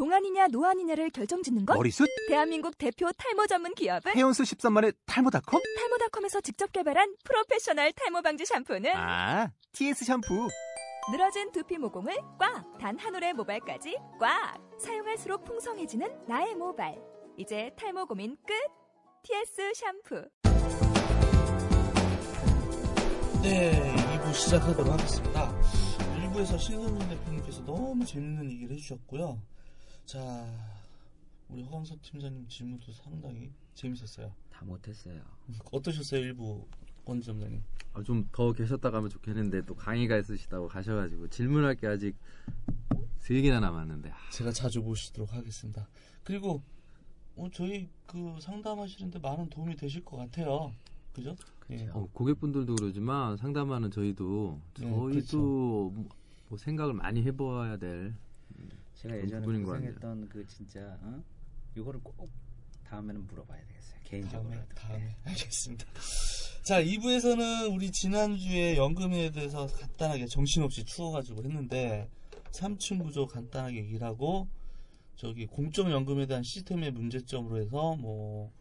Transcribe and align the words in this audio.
동안이냐 0.00 0.48
노안이냐를 0.52 1.08
결정짓는 1.08 1.64
것? 1.64 1.74
머리숱? 1.74 2.06
대한민국 2.28 2.76
대표 2.76 3.08
탈모 3.16 3.46
전문 3.46 3.74
기업은 3.74 4.12
헤어수 4.14 4.42
13만의 4.42 4.94
탈모닷컴? 5.06 5.62
탈모닷컴에서 5.78 6.42
직접 6.42 6.70
개발한 6.70 7.14
프로페셔널 7.24 7.92
탈모 7.92 8.20
방지 8.20 8.44
샴푸는 8.44 8.90
아, 8.94 9.50
TS 9.72 10.04
샴푸. 10.04 10.48
늘어진 11.10 11.50
두피 11.50 11.78
모공을 11.78 12.14
꽉! 12.38 12.76
단 12.78 12.98
한 12.98 13.14
올의 13.14 13.32
모발까지 13.32 13.96
꽉! 14.20 14.58
사용할수록 14.78 15.46
풍성해지는 15.46 16.26
나의 16.28 16.54
모발. 16.56 16.94
이제 17.38 17.70
탈모 17.78 18.04
고민 18.04 18.36
끝! 18.46 18.52
TS 19.22 19.72
샴푸. 19.74 20.28
네, 23.42 23.94
2부 24.20 24.34
시작하도록 24.34 24.92
하겠습니다. 24.92 25.58
1부에서 26.18 26.58
신선민 26.58 27.08
대표님께서 27.08 27.64
너무 27.64 28.04
재밌는 28.04 28.50
얘기를 28.50 28.76
해주셨고요. 28.76 29.40
자, 30.06 30.46
우리 31.48 31.62
허광섭 31.64 32.00
팀장님 32.02 32.46
질문도 32.48 32.92
상당히 32.92 33.50
재밌었어요. 33.74 34.32
다 34.52 34.64
못했어요. 34.64 35.20
어떠셨어요, 35.72 36.32
1부 36.32 36.64
권 37.04 37.20
점장님? 37.20 37.62
아, 37.92 38.02
좀 38.02 38.28
더 38.32 38.52
계셨다 38.52 38.90
가면 38.90 39.10
좋겠는데 39.10 39.62
또 39.64 39.74
강의가 39.74 40.16
있으시다고 40.18 40.68
가셔가지고 40.68 41.28
질문할 41.28 41.74
게 41.76 41.86
아직 41.86 42.14
세 43.18 43.40
개나 43.40 43.58
남았는데 43.60 44.10
아, 44.10 44.16
제가 44.30 44.52
자주 44.52 44.80
모시도록 44.80 45.32
하겠습니다. 45.32 45.88
그리고 46.22 46.62
어, 47.36 47.48
저희 47.52 47.88
그 48.06 48.36
상담하시는데 48.40 49.18
많은 49.18 49.48
도움이 49.50 49.76
되실 49.76 50.04
것 50.04 50.18
같아요. 50.18 50.72
그죠? 51.12 51.34
예. 51.70 51.88
어, 51.88 52.06
고객분들도 52.12 52.76
그러지만 52.76 53.36
상담하는 53.36 53.90
저희도 53.90 54.60
네, 54.78 54.80
저희도 54.82 55.06
그렇죠. 55.10 55.38
뭐, 55.38 56.08
뭐 56.48 56.58
생각을 56.58 56.94
많이 56.94 57.22
해봐야 57.24 57.76
될 57.78 58.14
제가 58.96 59.16
예전에. 59.16 59.46
고생했던 59.46 60.28
그 60.28 60.46
진짜 60.46 60.98
어? 61.02 61.22
이거를 61.76 62.00
꼭 62.02 62.30
다음에는 62.84 63.26
물어봐야 63.26 63.60
되겠어요. 63.66 64.00
개인적으로. 64.04 64.50
다음에, 64.50 64.66
다음에. 64.74 65.16
알겠습니다. 65.24 65.84
자, 66.62 66.82
2부에서는 66.82 67.72
우리 67.72 67.92
지난주에 67.92 68.76
연금에 68.76 69.30
대해서 69.30 69.66
간단하게 69.66 70.26
정신없이 70.26 70.84
추워가지고 70.84 71.44
했는데, 71.44 72.08
3층 72.52 73.02
구조 73.02 73.26
간단하게 73.26 73.76
얘기를 73.76 74.06
하고, 74.06 74.48
저기 75.16 75.46
공적연금에 75.46 76.26
대한 76.26 76.42
시스템의 76.42 76.92
문제점으로 76.92 77.60
해서, 77.60 77.96
뭐, 77.96 78.52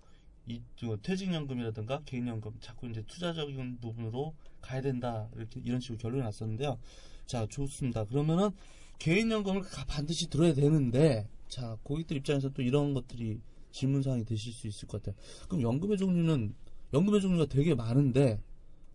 이, 0.47 0.61
저 0.75 0.97
퇴직연금이라든가 0.97 2.01
개인연금, 2.05 2.59
자꾸 2.59 2.87
이제 2.87 3.03
투자적인 3.07 3.79
부분으로 3.79 4.35
가야 4.61 4.81
된다. 4.81 5.27
이렇게, 5.35 5.59
이런 5.61 5.79
식으로 5.79 5.97
결론이 5.97 6.21
났었는데요. 6.23 6.77
자, 7.25 7.47
좋습니다. 7.47 8.05
그러면은, 8.05 8.51
개인연금을 8.99 9.61
가- 9.61 9.85
반드시 9.85 10.29
들어야 10.29 10.53
되는데, 10.53 11.27
자, 11.47 11.77
고객들 11.83 12.17
입장에서 12.17 12.49
또 12.49 12.61
이런 12.61 12.93
것들이 12.93 13.39
질문사항이 13.71 14.25
되실 14.25 14.53
수 14.53 14.67
있을 14.67 14.87
것 14.87 15.01
같아요. 15.03 15.21
그럼 15.47 15.61
연금의 15.61 15.97
종류는 15.97 16.53
연금의 16.93 17.21
종류가 17.21 17.45
되게 17.47 17.75
많은데 17.75 18.41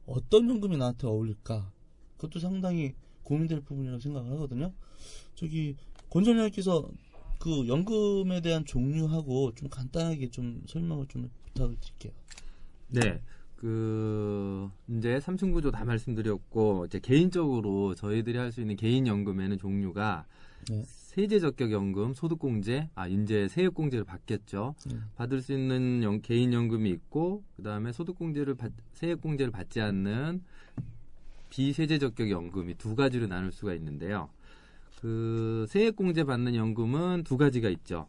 어떤 0.07 0.49
연금이 0.49 0.77
나한테 0.77 1.07
어울릴까? 1.07 1.71
그것도 2.17 2.41
상당히 2.41 2.95
고민될 3.23 3.61
부분이라고 3.61 4.01
생각을 4.01 4.31
하거든요. 4.33 4.73
저기 5.35 5.77
권점장님께서 6.11 6.91
그 7.39 7.69
연금에 7.69 8.41
대한 8.41 8.65
종류하고 8.65 9.55
좀 9.55 9.69
간단하게 9.69 10.31
좀 10.31 10.63
설명을 10.67 11.07
좀 11.09 11.31
부탁을 11.47 11.77
드릴게요. 11.81 12.13
네. 12.89 13.23
그 13.61 14.71
이제 14.89 15.21
삼층 15.21 15.53
구조 15.53 15.71
다 15.71 15.85
말씀드렸고 15.85 16.87
이제 16.87 16.99
개인적으로 16.99 17.95
저희들이 17.95 18.39
할 18.39 18.51
수 18.53 18.63
있는 18.63 18.75
개인 18.75 19.07
연금에는 19.07 19.59
종류가 19.59 20.25
네. 20.71 20.83
세제 20.87 21.39
적격 21.41 21.71
연금, 21.71 22.15
소득 22.15 22.39
공제, 22.39 22.89
아 22.95 23.07
이제 23.07 23.49
세액 23.49 23.75
공제를 23.75 24.05
받겠죠. 24.07 24.75
네. 24.89 24.97
받을 25.17 25.43
수 25.43 25.53
있는 25.53 26.03
연- 26.03 26.23
개인 26.23 26.55
연금이 26.55 26.89
있고 26.91 27.45
그다음에 27.57 27.93
소득 27.93 28.17
공제를 28.17 28.55
받, 28.55 28.73
세액 28.95 29.21
공제를 29.21 29.53
받지 29.53 29.81
않는 29.83 30.43
비세제 31.51 31.99
적격 31.99 32.31
연금이 32.31 32.75
두 32.77 32.95
가지로 32.97 33.27
나눌 33.27 33.53
수가 33.53 33.75
있는데요. 33.75 34.31
그 35.03 35.67
세액 35.69 35.97
공제 35.97 36.25
받는 36.25 36.55
연금은 36.55 37.25
두 37.25 37.37
가지가 37.37 37.69
있죠. 37.71 38.07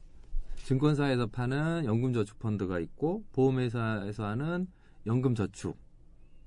증권사에서 0.63 1.25
파는 1.27 1.83
연금저축펀드가 1.85 2.79
있고 2.79 3.23
보험회사에서 3.33 4.25
하는 4.25 4.67
연금저축. 5.05 5.77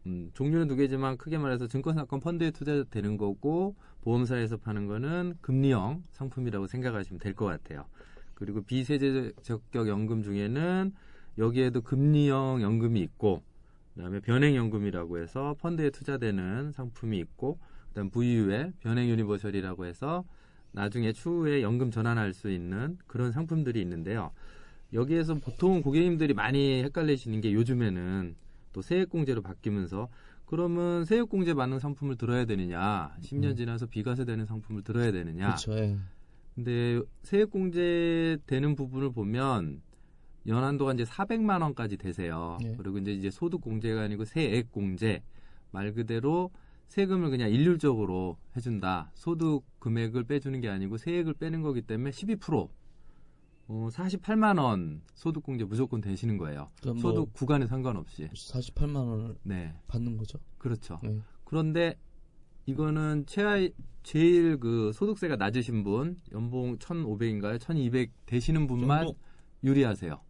음, 0.06 0.30
종류는 0.34 0.68
두 0.68 0.76
개지만 0.76 1.16
크게 1.16 1.38
말해서 1.38 1.66
증권사건 1.66 2.20
펀드에 2.20 2.50
투자되는 2.50 3.16
거고 3.16 3.74
보험사에서 4.02 4.58
파는 4.58 4.86
거는 4.86 5.34
금리형 5.40 6.04
상품이라고 6.10 6.66
생각하시면 6.66 7.20
될 7.20 7.34
것 7.34 7.46
같아요. 7.46 7.86
그리고 8.34 8.62
비세제 8.62 9.32
적격 9.42 9.88
연금 9.88 10.22
중에는 10.22 10.92
여기에도 11.38 11.80
금리형 11.80 12.60
연금이 12.62 13.00
있고 13.00 13.42
그다음에 13.94 14.20
변행연금이라고 14.20 15.18
해서 15.18 15.54
펀드에 15.60 15.90
투자되는 15.90 16.72
상품이 16.72 17.18
있고 17.20 17.58
그다음 17.88 18.10
VUL 18.10 18.72
변액 18.80 19.08
universal이라고 19.08 19.86
해서 19.86 20.24
나중에 20.72 21.12
추후에 21.12 21.62
연금 21.62 21.90
전환할 21.92 22.34
수 22.34 22.50
있는 22.50 22.98
그런 23.06 23.30
상품들이 23.32 23.80
있는데요. 23.80 24.32
여기에서 24.92 25.34
보통 25.36 25.80
고객님들이 25.80 26.34
많이 26.34 26.82
헷갈리시는 26.82 27.40
게 27.40 27.52
요즘에는 27.52 28.34
또 28.74 28.82
세액공제로 28.82 29.40
바뀌면서 29.40 30.08
그러면 30.44 31.06
세액공제 31.06 31.54
받는 31.54 31.78
상품을 31.78 32.16
들어야 32.16 32.44
되느냐, 32.44 33.16
10년 33.22 33.52
음. 33.52 33.56
지나서 33.56 33.86
비과세 33.86 34.26
되는 34.26 34.44
상품을 34.44 34.82
들어야 34.82 35.10
되느냐. 35.10 35.46
그렇죠. 35.46 35.72
예. 35.78 35.96
근데 36.54 37.00
세액공제 37.22 38.38
되는 38.46 38.74
부분을 38.74 39.12
보면 39.12 39.80
연한도가 40.46 40.92
이제 40.92 41.04
400만 41.04 41.62
원까지 41.62 41.96
되세요. 41.96 42.58
예. 42.62 42.74
그리고 42.76 42.98
이제 42.98 43.12
이제 43.12 43.30
소득공제가 43.30 44.02
아니고 44.02 44.26
세액공제 44.26 45.22
말 45.70 45.94
그대로 45.94 46.50
세금을 46.88 47.30
그냥 47.30 47.50
일률적으로 47.50 48.36
해준다. 48.54 49.10
소득 49.14 49.62
금액을 49.78 50.24
빼주는 50.24 50.60
게 50.60 50.68
아니고 50.68 50.98
세액을 50.98 51.34
빼는 51.34 51.62
거기 51.62 51.80
때문에 51.80 52.10
12% 52.10 52.68
어, 53.66 53.88
48만 53.90 54.60
원 54.62 55.02
소득공제 55.14 55.64
무조건 55.64 56.00
되시는 56.00 56.36
거예요. 56.36 56.68
그럼 56.82 56.98
소득 56.98 57.20
뭐 57.20 57.28
구간에 57.32 57.66
상관없이. 57.66 58.28
48만 58.28 58.96
원을 58.96 59.36
네, 59.42 59.74
받는 59.86 60.16
거죠. 60.16 60.38
그렇죠. 60.58 61.00
예. 61.04 61.18
그런데 61.44 61.98
이거는 62.66 63.24
최하 63.26 63.68
제일 64.02 64.58
그 64.58 64.92
소득세가 64.92 65.36
낮으신 65.36 65.82
분 65.82 66.20
연봉 66.32 66.76
1,500인가요? 66.78 67.58
1,200 67.58 68.10
되시는 68.26 68.66
분만 68.66 69.06
정도? 69.06 69.18
유리하세요. 69.62 70.20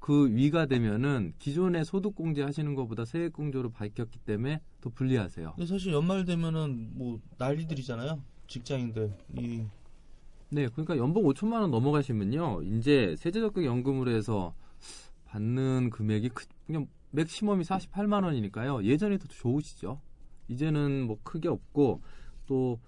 그 0.00 0.34
위가 0.34 0.66
되면은 0.66 1.34
기존에 1.38 1.84
소득공제 1.84 2.42
하시는 2.42 2.74
것보다 2.74 3.04
세액공제로 3.04 3.70
바뀌었기 3.70 4.18
때문에 4.20 4.60
더 4.80 4.90
불리하세요. 4.90 5.52
근데 5.54 5.66
사실 5.66 5.92
연말 5.92 6.24
되면은 6.24 6.92
뭐 6.94 7.20
난리들이잖아요. 7.36 8.20
직장인들 8.46 9.12
이 9.38 9.64
네, 10.50 10.66
그러니까 10.68 10.96
연봉 10.96 11.24
5천만 11.24 11.60
원 11.60 11.70
넘어가시면요, 11.70 12.62
이제 12.62 13.14
세제적격 13.18 13.64
연금으로 13.64 14.10
해서 14.10 14.54
받는 15.26 15.90
금액이 15.90 16.30
크, 16.30 16.46
그냥 16.66 16.86
맥시멈이 17.10 17.62
48만 17.64 18.24
원이니까요. 18.24 18.84
예전에 18.84 19.18
더 19.18 19.26
좋으시죠. 19.28 20.00
이제는 20.48 21.06
뭐 21.06 21.18
크게 21.22 21.48
없고 21.48 22.02
또 22.46 22.78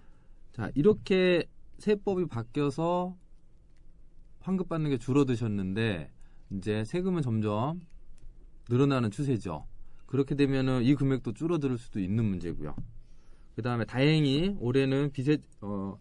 자 0.52 0.70
이렇게 0.74 1.44
세법이 1.78 2.26
바뀌어서 2.26 3.16
환급 4.40 4.68
받는 4.68 4.90
게 4.90 4.98
줄어드셨는데 4.98 6.10
이제 6.50 6.84
세금은 6.84 7.22
점점 7.22 7.80
늘어나는 8.68 9.10
추세죠. 9.10 9.66
그렇게 10.06 10.34
되면은 10.34 10.82
이 10.82 10.94
금액도 10.94 11.34
줄어들 11.34 11.78
수도 11.78 12.00
있는 12.00 12.24
문제고요. 12.24 12.74
그 13.54 13.62
다음에 13.62 13.84
다행히 13.84 14.56
올해는 14.58 15.12
비세 15.12 15.38
어 15.60 15.98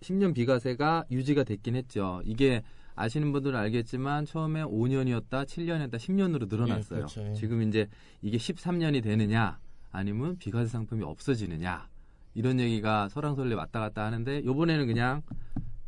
10년 0.00 0.34
비과세가 0.34 1.06
유지가 1.10 1.44
됐긴 1.44 1.76
했죠. 1.76 2.20
이게 2.24 2.62
아시는 2.94 3.32
분들은 3.32 3.58
알겠지만 3.58 4.24
처음에 4.24 4.64
5년이었다, 4.64 5.44
7년이었다, 5.44 5.96
10년으로 5.96 6.48
늘어났어요. 6.48 6.98
예, 6.98 7.02
그렇죠, 7.02 7.28
예. 7.28 7.34
지금 7.34 7.62
이제 7.62 7.88
이게 8.22 8.36
13년이 8.36 9.02
되느냐, 9.02 9.58
아니면 9.90 10.36
비과세 10.38 10.68
상품이 10.68 11.04
없어지느냐 11.04 11.88
이런 12.34 12.60
얘기가 12.60 13.08
설랑설레 13.08 13.54
왔다 13.54 13.80
갔다 13.80 14.04
하는데 14.04 14.44
요번에는 14.44 14.86
그냥 14.86 15.22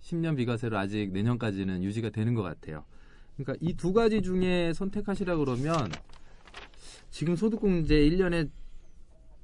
10년 0.01 0.37
비과세로 0.37 0.79
아직 0.79 1.13
내년까지는 1.13 1.83
유지가 1.83 2.11
되는 2.11 2.35
것 2.35 2.43
같아요. 2.43 2.85
그러니까 3.37 3.55
이 3.61 3.75
두 3.75 3.93
가지 3.93 4.23
중에 4.23 4.73
선택하시라 4.73 5.37
그러면 5.37 5.91
지금 7.11 7.37
소득공제 7.37 7.95
1년에 7.95 8.51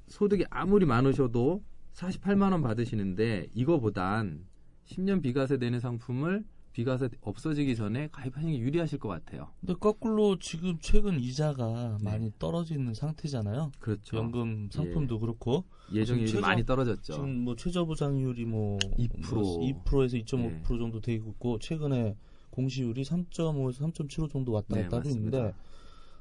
소득이 0.09 0.45
아무리 0.51 0.87
많으셔도 0.87 1.63
48만 1.95 2.53
원 2.53 2.63
받으시는데 2.63 3.49
이거보단 3.55 4.47
10년 4.87 5.23
비과세 5.23 5.59
되는 5.59 5.81
상품을 5.81 6.45
비과세 6.73 7.09
없어지기 7.23 7.75
전에 7.75 8.09
가입하시는 8.13 8.53
게 8.53 8.59
유리하실 8.61 8.99
것 8.99 9.09
같아요. 9.09 9.49
근데 9.61 9.73
거꾸로 9.75 10.39
지금 10.39 10.77
최근 10.81 11.19
이자가 11.19 11.97
많이 12.03 12.31
떨어져 12.39 12.75
있는 12.75 12.93
상태잖아요. 12.93 13.73
그렇죠. 13.81 14.17
연금 14.19 14.69
상품도 14.71 15.19
그렇고 15.21 15.65
예정률이 15.93 16.27
지금 16.29 16.41
최저- 16.43 16.47
많이 16.47 16.67
떨어졌죠. 16.67 17.15
지금 17.15 17.45
뭐 17.45 17.57
최저 17.57 17.85
보장률이 17.87 18.45
뭐 18.45 18.77
2%. 18.99 19.23
2%에서 19.23 20.17
2.5% 20.19 20.39
네. 20.75 20.79
정도 20.79 21.01
되고 21.01 21.31
있고 21.31 21.59
최근에 21.61 22.15
공시율이 22.51 23.03
3.5에서 23.05 23.79
3.75 23.93 24.31
정도 24.31 24.53
왔다 24.53 24.77
네, 24.77 24.83
갔다 24.83 24.99
맞습니다. 24.99 25.39
있는데 25.39 25.57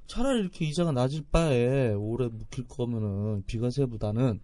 차라리 0.07 0.39
이렇게 0.39 0.65
이자가 0.65 0.93
낮을 0.93 1.23
바에 1.31 1.91
오래 1.93 2.27
묵힐 2.29 2.67
거면은 2.69 3.43
비과세보다는 3.45 4.39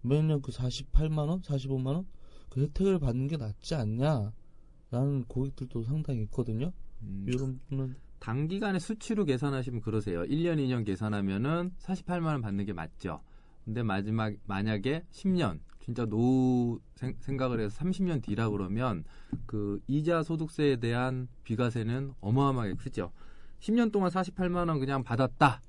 매년 0.00 0.40
그 0.40 0.50
48만 0.50 1.28
원, 1.28 1.42
45만 1.42 1.86
원 1.88 2.06
그 2.52 2.60
혜택을 2.60 2.98
받는 2.98 3.28
게 3.28 3.38
낫지 3.38 3.74
않냐라는 3.74 5.24
고객들도 5.26 5.84
상당히 5.84 6.20
있거든요. 6.24 6.70
음, 7.00 7.24
이런 7.26 7.58
분은 7.70 7.96
단기간에 8.18 8.78
수치로 8.78 9.24
계산하시면 9.24 9.80
그러세요. 9.80 10.20
1년, 10.24 10.58
2년 10.58 10.84
계산하면은 10.84 11.72
48만 11.78 12.26
원 12.26 12.42
받는 12.42 12.66
게 12.66 12.74
맞죠. 12.74 13.22
근데 13.64 13.82
마지막 13.82 14.34
만약에 14.44 15.02
10년 15.12 15.60
진짜 15.80 16.04
노후 16.04 16.78
생, 16.94 17.16
생각을 17.20 17.58
해서 17.58 17.74
30년 17.78 18.22
뒤라 18.22 18.50
그러면 18.50 19.04
그 19.46 19.80
이자 19.86 20.22
소득세에 20.22 20.76
대한 20.76 21.28
비과세는 21.44 22.12
어마어마하게 22.20 22.74
크죠. 22.74 23.12
10년 23.60 23.90
동안 23.90 24.10
48만 24.10 24.68
원 24.68 24.78
그냥 24.78 25.02
받았다. 25.02 25.62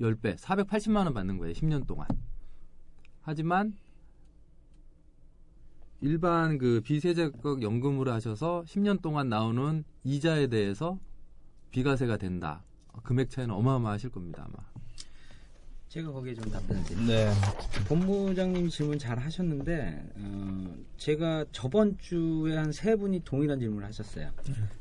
10배, 0.00 0.38
480만 0.38 1.04
원 1.04 1.12
받는 1.12 1.36
거예요. 1.36 1.52
10년 1.52 1.86
동안. 1.86 2.08
하지만 3.20 3.74
일반 6.14 6.58
그 6.58 6.82
비세제적 6.84 7.62
연금으로 7.62 8.12
하셔서 8.12 8.62
10년 8.66 9.00
동안 9.00 9.30
나오는 9.30 9.84
이자에 10.04 10.48
대해서 10.48 10.98
비과세가 11.70 12.18
된다. 12.18 12.62
금액 13.04 13.30
차이는 13.30 13.54
어마어마하실 13.54 14.10
겁니다, 14.10 14.46
아마. 14.46 14.54
제가 15.88 16.12
거기에 16.12 16.34
좀 16.34 16.44
답변을 16.50 16.84
드릴게요. 16.84 17.06
네. 17.06 17.32
본부장님 17.88 18.68
질문 18.68 18.98
잘 18.98 19.18
하셨는데 19.18 20.10
어, 20.16 20.74
제가 20.98 21.46
저번 21.52 21.96
주에 21.96 22.54
한 22.54 22.70
세 22.70 22.96
분이 22.96 23.22
동일한 23.24 23.58
질문을 23.58 23.86
하셨어요. 23.88 24.30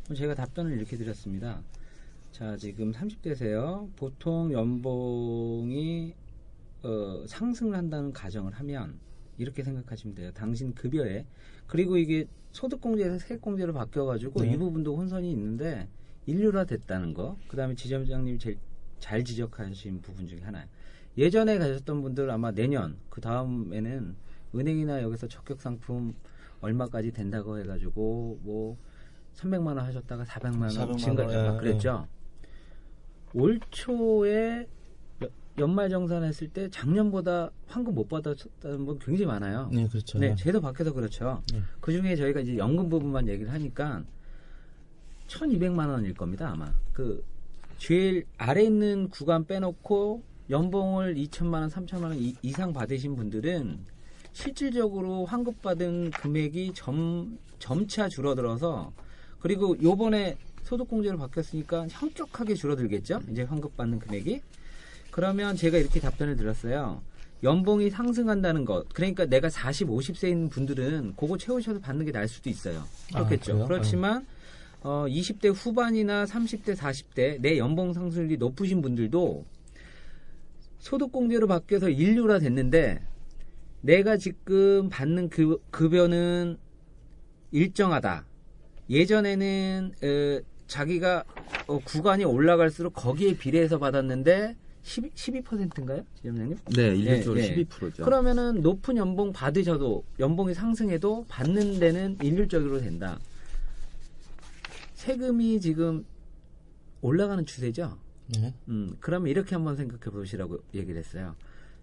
그럼 0.04 0.16
제가 0.18 0.36
답변을 0.36 0.74
이렇게 0.74 0.98
드렸습니다. 0.98 1.62
자 2.34 2.58
지금 2.58 2.92
30대세요. 2.92 3.96
보통 3.96 4.52
연봉이 4.52 6.14
어, 6.81 7.24
상승을 7.28 7.78
한다는 7.78 8.12
가정을 8.12 8.52
하면 8.56 9.00
이렇게 9.38 9.63
생각하시면 9.63 10.15
돼요. 10.15 10.31
당신 10.33 10.74
급여에 10.74 11.25
그리고 11.68 11.97
이게 11.97 12.25
소득공제에서 12.51 13.19
세액공제로 13.19 13.74
바뀌어가지고 13.74 14.41
네. 14.44 14.53
이 14.53 14.57
부분도 14.57 14.95
혼선이 14.95 15.31
있는데 15.31 15.88
인류화 16.25 16.65
됐다는 16.65 17.13
거. 17.13 17.38
그 17.47 17.57
다음에 17.57 17.75
지점장님이 17.75 18.38
제일 18.39 18.57
잘 19.00 19.24
지적하신 19.24 20.01
부분 20.01 20.27
중에 20.27 20.39
하나예요. 20.41 20.68
예전에 21.18 21.57
가셨던 21.57 22.01
분들 22.01 22.30
아마 22.30 22.51
내년 22.51 22.97
그 23.09 23.21
다음에는 23.21 24.15
은행이나 24.56 25.01
여기서 25.01 25.27
적격 25.27 25.62
상품 25.62 26.13
얼마까지 26.62 27.12
된다고 27.12 27.57
해가지고 27.59 28.39
뭐 28.44 28.77
300만 29.36 29.68
원 29.68 29.79
하셨다가 29.79 30.24
400만 30.24 30.62
원 30.62 30.69
400만 30.69 30.97
증가 30.97 31.24
원, 31.25 31.33
예, 31.33 31.38
막 31.50 31.57
그랬죠. 31.57 32.07
올 33.33 33.59
초에 33.71 34.62
여- 34.62 34.82
연말 35.59 35.89
정산 35.89 36.23
했을 36.23 36.47
때 36.47 36.67
작년보다 36.69 37.51
환급 37.67 37.94
못 37.94 38.09
받았다는 38.09 38.85
분 38.85 38.97
굉장히 39.00 39.27
많아요. 39.27 39.69
네, 39.71 39.88
그렇죠. 39.88 40.17
네, 40.17 40.35
제도 40.35 40.59
밖에서 40.59 40.91
그렇죠. 40.94 41.44
네. 41.51 41.61
그 41.79 41.91
중에 41.91 42.15
저희가 42.15 42.39
이제 42.39 42.57
연금 42.57 42.89
부분만 42.89 43.27
얘기를 43.27 43.51
하니까 43.51 44.03
1,200만 45.27 45.89
원일 45.89 46.13
겁니다, 46.15 46.50
아마. 46.51 46.73
그 46.91 47.23
제일 47.77 48.25
아래 48.38 48.63
있는 48.63 49.09
구간 49.09 49.45
빼놓고 49.45 50.23
연봉을 50.50 51.15
2천만 51.15 51.53
원, 51.61 51.69
3천만 51.69 52.03
원 52.05 52.15
이- 52.17 52.35
이상 52.41 52.73
받으신 52.73 53.15
분들은 53.15 53.79
실질적으로 54.31 55.25
환급 55.25 55.61
받은 55.61 56.11
금액이 56.11 56.73
점, 56.73 57.38
점차 57.59 58.09
줄어들어서 58.09 58.91
그리고 59.39 59.75
요번에 59.81 60.35
소득공제로 60.63 61.17
바뀌었으니까 61.17 61.88
현격하게 61.89 62.55
줄어들겠죠? 62.55 63.19
이제 63.29 63.44
환급 63.44 63.77
받는 63.77 64.00
금액이. 64.00 64.41
그러면 65.13 65.56
제가 65.56 65.77
이렇게 65.77 66.00
답변을 66.00 66.36
드렸어요. 66.36 67.04
연봉이 67.44 67.92
상승한다는 67.92 68.65
것. 68.65 68.89
그러니까 68.94 69.25
내가 69.25 69.48
40, 69.48 69.89
50세인 69.89 70.50
분들은 70.50 71.13
그거 71.15 71.38
채우셔서 71.38 71.80
받는 71.81 72.07
게 72.07 72.12
나을 72.12 72.27
수도 72.27 72.50
있어요. 72.50 72.83
그렇겠죠. 73.13 73.63
아? 73.63 73.68
그렇지만 73.68 74.25
어, 74.81 75.06
20대 75.07 75.54
후반이나 75.54 76.25
30대, 76.25 76.75
40대 76.75 77.39
내 77.42 77.60
연봉 77.60 77.94
상승률이 77.94 78.38
높으신 78.38 78.81
분들도 78.81 79.45
소득공제로 80.80 81.45
바뀌어서 81.45 81.89
인류라 81.89 82.39
됐는데 82.39 83.04
내가 83.81 84.18
지금 84.18 84.89
받는 84.89 85.30
그 85.30 85.62
급여는 85.69 86.57
일정하다. 87.51 88.25
예전에는 88.89 89.92
어, 90.01 90.42
자기가 90.65 91.24
어, 91.68 91.77
구간이 91.77 92.25
올라갈수록 92.25 92.94
거기에 92.94 93.38
비례해서 93.38 93.77
받았는데 93.77 94.56
12, 94.83 95.12
12%인가요, 95.12 96.06
지점장님? 96.15 96.57
네, 96.75 96.88
일률적으로 96.95 97.39
예, 97.39 97.45
예. 97.45 97.63
12%죠. 97.63 98.03
그러면은 98.03 98.62
높은 98.62 98.97
연봉 98.97 99.31
받으셔도 99.31 100.03
연봉이 100.19 100.53
상승해도 100.53 101.25
받는 101.30 101.80
데는 101.80 102.18
일률적으로 102.21 102.80
된다. 102.80 103.19
세금이 104.94 105.59
지금 105.62 106.06
올라가는 107.01 107.45
추세죠. 107.45 107.97
네. 108.39 108.53
음, 108.68 108.95
그러면 109.00 109.30
이렇게 109.30 109.56
한번 109.56 109.75
생각해 109.75 110.03
보시라고 110.12 110.59
얘기를 110.74 110.97
했어요. 110.97 111.36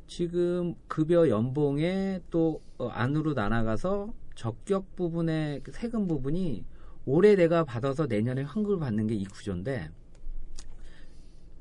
지금 0.06 0.74
급여 0.88 1.28
연봉에 1.28 2.20
또 2.30 2.60
어, 2.78 2.88
안으로 2.88 3.34
나눠가서 3.34 4.12
적격 4.34 4.96
부분의 4.96 5.60
그 5.62 5.72
세금 5.72 6.06
부분이 6.06 6.64
올해 7.06 7.34
내가 7.34 7.64
받아서 7.64 8.06
내년에 8.06 8.42
환급을 8.42 8.78
받는 8.78 9.06
게 9.06 9.14
이 9.14 9.24
구조인데 9.24 9.90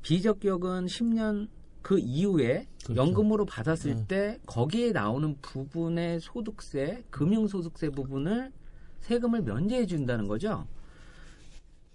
비적격은 0.02 0.86
10년 0.86 1.48
그 1.82 1.98
이후에 1.98 2.66
그렇죠. 2.84 2.96
연금으로 3.00 3.44
받았을 3.46 3.96
네. 3.96 4.06
때 4.06 4.38
거기에 4.46 4.92
나오는 4.92 5.36
부분의 5.40 6.20
소득세, 6.20 7.04
금융소득세 7.10 7.90
부분을 7.90 8.52
세금을 9.00 9.42
면제해 9.42 9.86
준다는 9.86 10.26
거죠. 10.28 10.66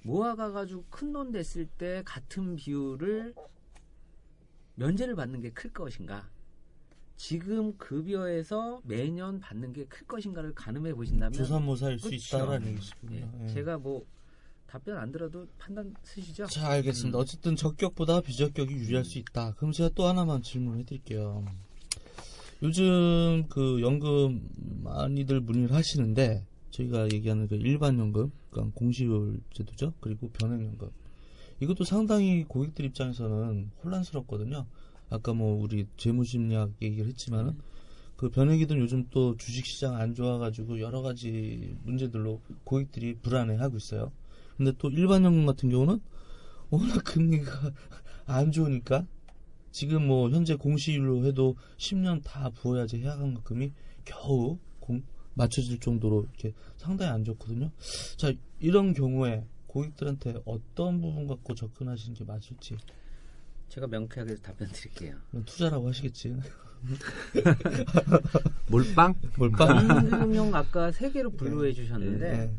모아가 0.04 0.52
가지고 0.52 0.84
큰 0.90 1.12
돈 1.13 1.31
됐을 1.31 1.66
때 1.68 2.02
같은 2.06 2.56
비율을 2.56 3.34
면제를 4.75 5.16
받는 5.16 5.42
게 5.42 5.50
클 5.51 5.72
것인가? 5.74 6.30
지금 7.16 7.78
급여에서 7.78 8.81
매년 8.84 9.40
받는 9.40 9.72
게 9.74 9.86
클 9.86 10.06
것인가를 10.06 10.54
가늠해 10.54 10.94
보신다면 10.94 11.31
조삼모사일 11.34 11.98
수 12.00 12.10
그렇죠. 12.10 12.38
있다라는 12.38 12.68
예, 12.68 12.72
얘기시군요. 12.72 13.31
예. 13.44 13.48
제가 13.48 13.78
뭐 13.78 14.06
답변 14.75 14.98
안 14.98 15.10
들어도 15.10 15.48
판단 15.58 15.96
쓰시죠? 16.03 16.48
자, 16.48 16.67
알겠습니다. 16.72 17.17
음. 17.17 17.22
어쨌든 17.22 17.55
적격보다 17.55 18.20
비적격이 18.20 18.74
유리할 18.74 19.05
수 19.05 19.20
있다. 19.20 19.53
그럼 19.53 19.72
제가 19.72 19.89
또 19.96 20.05
하나만 20.05 20.41
질문을 20.41 20.82
해드릴게요. 20.82 21.46
요즘 22.62 23.46
그 23.48 23.79
연금 23.82 24.50
많이들 24.84 25.39
문의를 25.39 25.74
하시는데 25.74 26.46
저희가 26.72 27.05
얘기하는 27.13 27.48
그 27.48 27.55
일반 27.55 27.98
연금, 28.00 28.34
그러니까 28.50 28.77
공시율 28.77 29.39
제도죠. 29.53 29.94
그리고 30.01 30.29
변액 30.32 30.65
연금. 30.65 30.89
이것도 31.62 31.86
상당히 31.86 32.44
고객들 32.44 32.84
입장에서는 32.84 33.72
혼란스럽거든요. 33.82 34.65
아까 35.10 35.34
뭐 35.34 35.55
우리 35.55 35.88
재무심리학 35.96 36.74
얘기를 36.82 37.08
했지만은 37.08 37.58
그 38.17 38.29
변액이든 38.29 38.77
요즘 38.79 39.08
또 39.10 39.38
주식시장 39.38 39.96
안 39.96 40.13
좋아가지고 40.13 40.82
여러 40.82 41.01
가지 41.01 41.77
문제들로 41.84 42.41
고객들이 42.65 43.15
불안해하고 43.20 43.77
있어요. 43.77 44.12
근데 44.57 44.71
또 44.77 44.89
일반 44.89 45.24
연금 45.24 45.45
같은 45.45 45.69
경우는 45.69 46.00
워낙 46.69 47.03
금리가 47.03 47.51
안 48.25 48.51
좋으니까 48.51 49.05
지금 49.71 50.07
뭐 50.07 50.29
현재 50.29 50.55
공시율로 50.55 51.25
해도 51.25 51.55
10년 51.77 52.21
다 52.24 52.50
부어야지 52.50 52.97
해약환급금이 53.01 53.74
겨우 54.05 54.57
공- 54.79 55.03
맞춰질 55.33 55.79
정도로 55.79 56.24
이렇게 56.24 56.53
상당히 56.77 57.12
안 57.12 57.24
좋거든요. 57.25 57.69
자 58.15 58.31
이런 58.59 58.93
경우에 58.93 59.45
고객들한테 59.67 60.35
어떤 60.45 61.01
부분 61.01 61.27
갖고 61.27 61.53
접근하시는 61.53 62.15
게 62.15 62.24
맞을지 62.24 62.77
제가 63.67 63.88
명쾌하게 63.88 64.35
답변 64.38 64.69
드릴게요. 64.71 65.17
투자라고 65.45 65.89
하시겠지. 65.89 66.38
몰빵? 68.69 69.15
뭘까? 69.38 69.65
금융 70.19 70.53
아까 70.55 70.91
세 70.91 71.12
개로 71.12 71.31
분류해 71.31 71.74
주셨는데 71.74 72.31
네. 72.31 72.53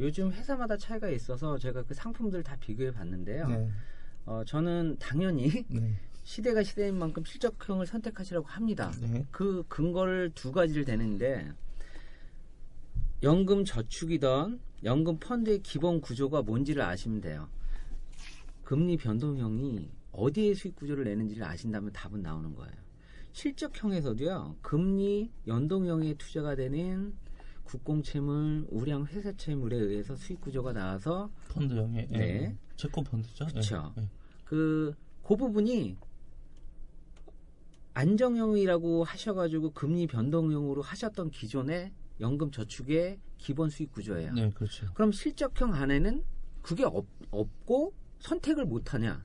요즘 0.00 0.30
회사마다 0.32 0.76
차이가 0.76 1.08
있어서 1.08 1.58
제가 1.58 1.82
그 1.82 1.94
상품들 1.94 2.42
다 2.42 2.56
비교해 2.60 2.90
봤는데요. 2.92 3.48
네. 3.48 3.70
어, 4.26 4.42
저는 4.44 4.96
당연히 4.98 5.64
네. 5.68 5.98
시대가 6.22 6.62
시대인 6.62 6.98
만큼 6.98 7.24
실적형을 7.24 7.86
선택하시라고 7.86 8.46
합니다. 8.46 8.92
네. 9.00 9.26
그 9.30 9.64
근거를 9.68 10.30
두 10.34 10.52
가지를 10.52 10.84
대는데 10.84 11.50
연금 13.22 13.64
저축이던 13.64 14.60
연금 14.84 15.18
펀드의 15.18 15.60
기본 15.62 16.00
구조가 16.00 16.42
뭔지를 16.42 16.82
아시면 16.82 17.20
돼요. 17.20 17.48
금리 18.62 18.96
변동형이 18.96 19.90
어디에 20.12 20.54
수익 20.54 20.76
구조를 20.76 21.04
내는지를 21.04 21.42
아신다면 21.44 21.92
답은 21.92 22.22
나오는 22.22 22.54
거예요. 22.54 22.74
실적형에서도요, 23.32 24.56
금리 24.62 25.30
연동형의 25.46 26.16
투자가 26.16 26.54
되는 26.54 27.14
국공채물, 27.68 28.66
우량 28.70 29.04
회사채물에 29.04 29.76
의해서 29.76 30.16
수익 30.16 30.40
구조가 30.40 30.72
나와서 30.72 31.30
펀드형의 31.50 32.08
예. 32.12 32.16
네. 32.16 32.56
채권 32.76 33.04
펀드죠. 33.04 33.46
예. 33.50 33.54
그쵸. 33.54 33.94
예. 33.98 34.08
그, 34.44 34.94
그 35.22 35.36
부분이 35.36 35.96
안정형이라고 37.92 39.04
하셔가지고 39.04 39.72
금리 39.72 40.06
변동형으로 40.06 40.80
하셨던 40.80 41.30
기존의 41.30 41.92
연금 42.20 42.50
저축의 42.50 43.18
기본 43.36 43.68
수익 43.68 43.92
구조예요. 43.92 44.32
네, 44.32 44.50
그렇죠. 44.50 44.86
그럼 44.94 45.12
실적형 45.12 45.74
안에는 45.74 46.24
그게 46.62 46.84
없, 46.84 47.06
없고 47.30 47.92
선택을 48.20 48.64
못 48.64 48.94
하냐? 48.94 49.24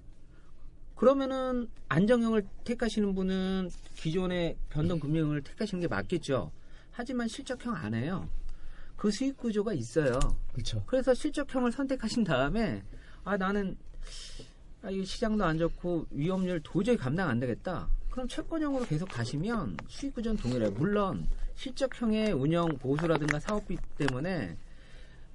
그러면은 0.96 1.70
안정형을 1.88 2.46
택하시는 2.66 3.16
분은 3.16 3.70
기존의 3.96 4.58
변동 4.70 5.00
금융을 5.00 5.42
택하시는 5.42 5.82
게 5.82 5.88
맞겠죠. 5.88 6.52
하지만 6.94 7.28
실적형 7.28 7.76
안에요. 7.76 8.30
그 8.96 9.12
수익 9.12 9.36
구조가 9.38 9.74
있어요. 9.74 10.20
그렇죠. 10.54 10.84
그래서 10.86 11.14
실적형을 11.14 11.72
선택하신 11.72 12.24
다음에 12.24 12.84
아 13.24 13.36
나는 13.36 13.76
아, 14.84 14.92
이 14.92 15.04
시장도 15.04 15.44
안 15.44 15.58
좋고 15.58 16.06
위험률 16.12 16.62
도저히 16.64 16.96
감당 16.96 17.30
안 17.30 17.40
되겠다. 17.40 17.90
그럼 18.12 18.28
채권형으로 18.28 18.86
계속 18.86 19.10
가시면 19.10 19.78
수익 19.88 20.14
구조는 20.14 20.38
동일해요. 20.38 20.72
물론 20.72 21.28
실적형의 21.56 22.32
운영 22.34 22.78
보수라든가 22.78 23.40
사업비 23.40 23.78
때문에 23.98 24.56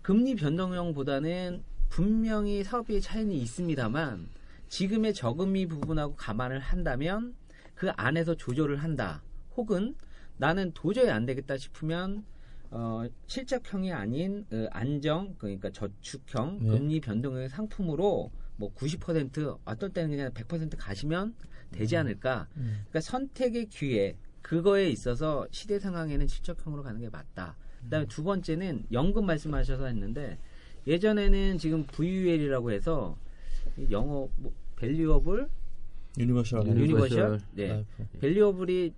금리 0.01 0.37
변동형보다는 0.37 1.65
분명히 1.89 2.63
사업비의 2.63 3.01
차이는 3.01 3.33
있습니다만 3.33 4.29
지금의 4.69 5.15
저금리 5.15 5.67
부분하고 5.67 6.15
감안을 6.15 6.61
한다면 6.61 7.35
그 7.75 7.91
안에서 7.97 8.37
조절을 8.37 8.77
한다. 8.77 9.23
혹은 9.57 9.97
나는 10.39 10.73
도저히 10.73 11.11
안 11.11 11.27
되겠다 11.27 11.57
싶으면 11.57 12.25
어, 12.71 13.05
실적형이 13.27 13.93
아닌 13.93 14.47
어, 14.53 14.67
안정 14.71 15.35
그러니까 15.39 15.71
저축형 15.71 16.59
네. 16.63 16.69
금리 16.71 17.01
변동형의 17.01 17.49
상품으로 17.49 18.31
뭐 18.57 18.75
90% 18.75 19.59
어떨 19.65 19.91
때는 19.91 20.11
그냥 20.11 20.33
100% 20.33 20.75
가시면 20.77 21.35
되지 21.71 21.97
않을까. 21.97 22.49
음. 22.57 22.85
그러니까 22.89 23.01
선택의 23.01 23.67
기회 23.67 24.17
그거에 24.43 24.89
있어서 24.91 25.47
시대 25.51 25.79
상황에는 25.79 26.27
실적형으로 26.27 26.83
가는 26.83 27.01
게 27.01 27.09
맞다. 27.09 27.57
그다음에 27.85 28.07
두 28.07 28.25
번째는 28.25 28.87
연금 28.93 29.27
말씀하셔서 29.27 29.87
했는데 29.87 30.39
예전에는 30.87 31.59
지금 31.59 31.85
VUL이라고 31.85 32.73
해서 32.73 33.17
이 33.77 33.87
영어 33.91 34.29
뭐 34.37 34.53
variable 34.77 35.49
universal 36.19 36.67
universal. 36.67 37.41
네. 37.53 37.85
variable이 38.21 38.93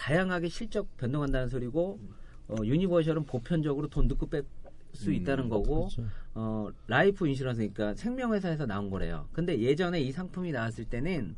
다양하게 0.00 0.48
실적 0.48 0.96
변동한다는 0.96 1.48
소리고 1.48 2.00
어, 2.48 2.56
universal은 2.64 3.26
보편적으로 3.26 3.88
돈 3.88 4.08
넣고 4.08 4.30
뺄수 4.30 5.10
음, 5.10 5.12
있다는 5.12 5.50
거고 5.50 5.88
그렇죠. 5.88 6.04
어, 6.34 6.70
life 6.86 7.28
insurance니까 7.28 7.94
생명회사에서 7.94 8.64
나온 8.64 8.88
거래요. 8.88 9.28
근데 9.32 9.60
예전에 9.60 10.00
이 10.00 10.10
상품이 10.10 10.52
나왔을 10.52 10.86
때는 10.86 11.36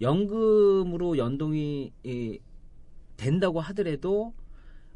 연금으로 0.00 1.18
연동이 1.18 1.92
이, 2.02 2.40
된다고 3.16 3.60
하더라도 3.60 4.34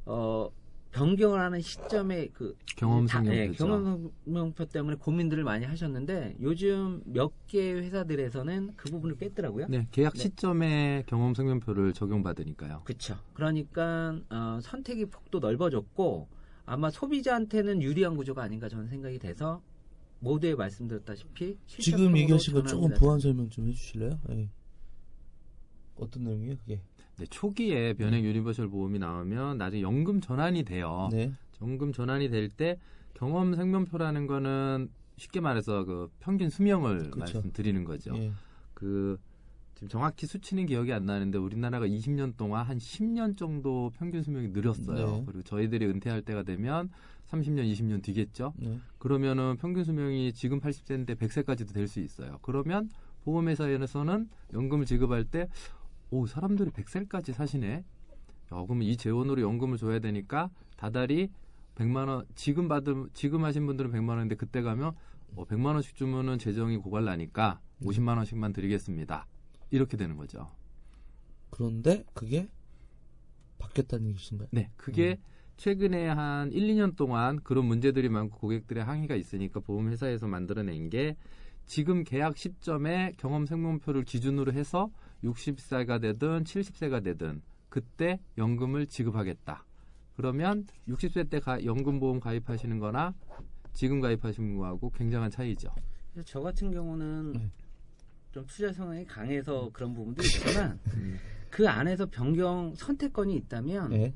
어, 0.04 0.50
변경을 0.98 1.38
하는 1.40 1.60
시점에 1.60 2.28
그 2.32 2.56
경험 2.76 3.06
예. 3.26 3.52
경험 3.52 4.10
생명표 4.24 4.66
때문에 4.66 4.96
고민들을 4.96 5.44
많이 5.44 5.64
하셨는데 5.64 6.36
요즘 6.40 7.02
몇 7.06 7.32
개 7.46 7.72
회사들에서는 7.72 8.74
그 8.76 8.90
부분을 8.90 9.16
뺐더라고요. 9.16 9.68
네, 9.68 9.86
계약 9.90 10.12
네. 10.14 10.18
시점에 10.20 11.04
경험 11.06 11.32
생명표를 11.32 11.94
적용받으니까요. 11.94 12.82
그렇죠. 12.84 13.16
그러니까 13.32 14.18
어, 14.28 14.58
선택의 14.60 15.06
폭도 15.06 15.38
넓어졌고 15.38 16.28
아마 16.66 16.90
소비자한테는 16.90 17.80
유리한 17.80 18.16
구조가 18.16 18.42
아닌가 18.42 18.68
저는 18.68 18.88
생각이 18.88 19.18
돼서 19.18 19.62
모두에 20.20 20.54
말씀드렸다시피 20.54 21.56
지금 21.66 22.14
얘기하신 22.18 22.52
거 22.54 22.62
조금 22.64 22.90
보완 22.98 23.18
설명 23.20 23.48
좀 23.48 23.68
해주실래요? 23.68 24.18
예. 24.30 24.50
어떤 25.96 26.24
내용이에요, 26.24 26.56
그게? 26.58 26.82
네, 27.18 27.26
초기에 27.28 27.94
변액 27.94 28.24
universal 28.24 28.68
보험이 28.68 28.98
나오면 28.98 29.58
나중에 29.58 29.82
연금 29.82 30.20
전환이 30.20 30.62
돼요. 30.64 31.08
네. 31.12 31.32
연금 31.60 31.92
전환이 31.92 32.30
될 32.30 32.48
때 32.48 32.78
경험 33.14 33.54
생명표라는 33.54 34.26
거는 34.28 34.88
쉽게 35.16 35.40
말해서 35.40 35.84
그 35.84 36.08
평균 36.20 36.48
수명을 36.50 37.10
그쵸. 37.10 37.18
말씀드리는 37.18 37.82
거죠. 37.84 38.16
예. 38.16 38.32
그 38.74 39.18
지금 39.74 39.88
정확히 39.88 40.26
수치는 40.26 40.66
기억이 40.66 40.92
안 40.92 41.06
나는데 41.06 41.38
우리나라가 41.38 41.86
20년 41.86 42.36
동안 42.36 42.64
한 42.64 42.78
10년 42.78 43.36
정도 43.36 43.90
평균 43.98 44.22
수명이 44.22 44.48
늘었어요. 44.48 45.16
네. 45.18 45.22
그리고 45.26 45.42
저희들이 45.42 45.86
은퇴할 45.86 46.22
때가 46.22 46.44
되면 46.44 46.90
30년, 47.30 47.70
20년 47.72 48.02
뒤겠죠. 48.02 48.54
네. 48.56 48.78
그러면은 48.98 49.56
평균 49.56 49.82
수명이 49.82 50.32
지금 50.32 50.60
80세인데 50.60 51.16
100세까지도 51.16 51.74
될 51.74 51.88
수 51.88 51.98
있어요. 52.00 52.38
그러면 52.42 52.88
보험회사에서는 53.24 54.28
연금을 54.54 54.86
지급할 54.86 55.24
때, 55.24 55.48
오, 56.10 56.26
사람들이 56.26 56.70
100세까지 56.70 57.32
사시네? 57.32 57.72
야, 57.74 57.84
그러면 58.48 58.82
이 58.82 58.96
재원으로 58.96 59.42
연금을 59.42 59.76
줘야 59.76 59.98
되니까 59.98 60.50
다달이 60.76 61.30
100만 61.74 62.08
원, 62.08 62.24
지금 62.34 62.66
받은, 62.68 63.10
지금 63.12 63.44
하신 63.44 63.66
분들은 63.66 63.92
100만 63.92 64.10
원인데 64.10 64.34
그때 64.34 64.62
가면, 64.62 64.94
어, 65.36 65.44
100만 65.44 65.74
원씩 65.74 65.94
주면은 65.94 66.38
재정이 66.38 66.78
고갈나니까 66.78 67.60
50만 67.82 68.16
원씩만 68.16 68.52
드리겠습니다. 68.52 69.26
이렇게 69.70 69.96
되는 69.96 70.16
거죠. 70.16 70.50
그런데 71.50 72.04
그게 72.14 72.48
바뀌었다는 73.58 74.08
얘기신가요? 74.08 74.48
네, 74.50 74.70
그게 74.76 75.18
최근에 75.56 76.08
한 76.08 76.52
1, 76.52 76.74
2년 76.74 76.96
동안 76.96 77.40
그런 77.40 77.66
문제들이 77.66 78.08
많고 78.08 78.38
고객들의 78.38 78.82
항의가 78.82 79.14
있으니까 79.16 79.60
보험회사에서 79.60 80.26
만들어낸 80.26 80.88
게 80.88 81.16
지금 81.66 82.04
계약 82.04 82.36
시점에 82.36 83.12
경험 83.18 83.44
생명표를 83.44 84.04
기준으로 84.04 84.52
해서 84.52 84.90
60세가 85.24 86.00
되든 86.00 86.44
70세가 86.44 87.02
되든 87.02 87.42
그때 87.68 88.20
연금을 88.36 88.86
지급하겠다. 88.86 89.64
그러면 90.16 90.66
60세 90.88 91.28
때 91.30 91.38
가- 91.40 91.62
연금보험 91.64 92.20
가입하시는 92.20 92.78
거나 92.78 93.14
지금 93.72 94.00
가입하시는 94.00 94.56
거하고 94.56 94.90
굉장한 94.90 95.30
차이죠. 95.30 95.68
저 96.24 96.40
같은 96.40 96.70
경우는 96.72 97.32
네. 97.32 97.50
좀 98.32 98.44
투자 98.46 98.72
성향이 98.72 99.04
강해서 99.06 99.70
그런 99.72 99.94
부분도 99.94 100.22
있지만 100.22 100.78
그 101.50 101.68
안에서 101.68 102.06
변경 102.06 102.74
선택권이 102.74 103.34
있다면 103.36 103.90
네. 103.90 104.14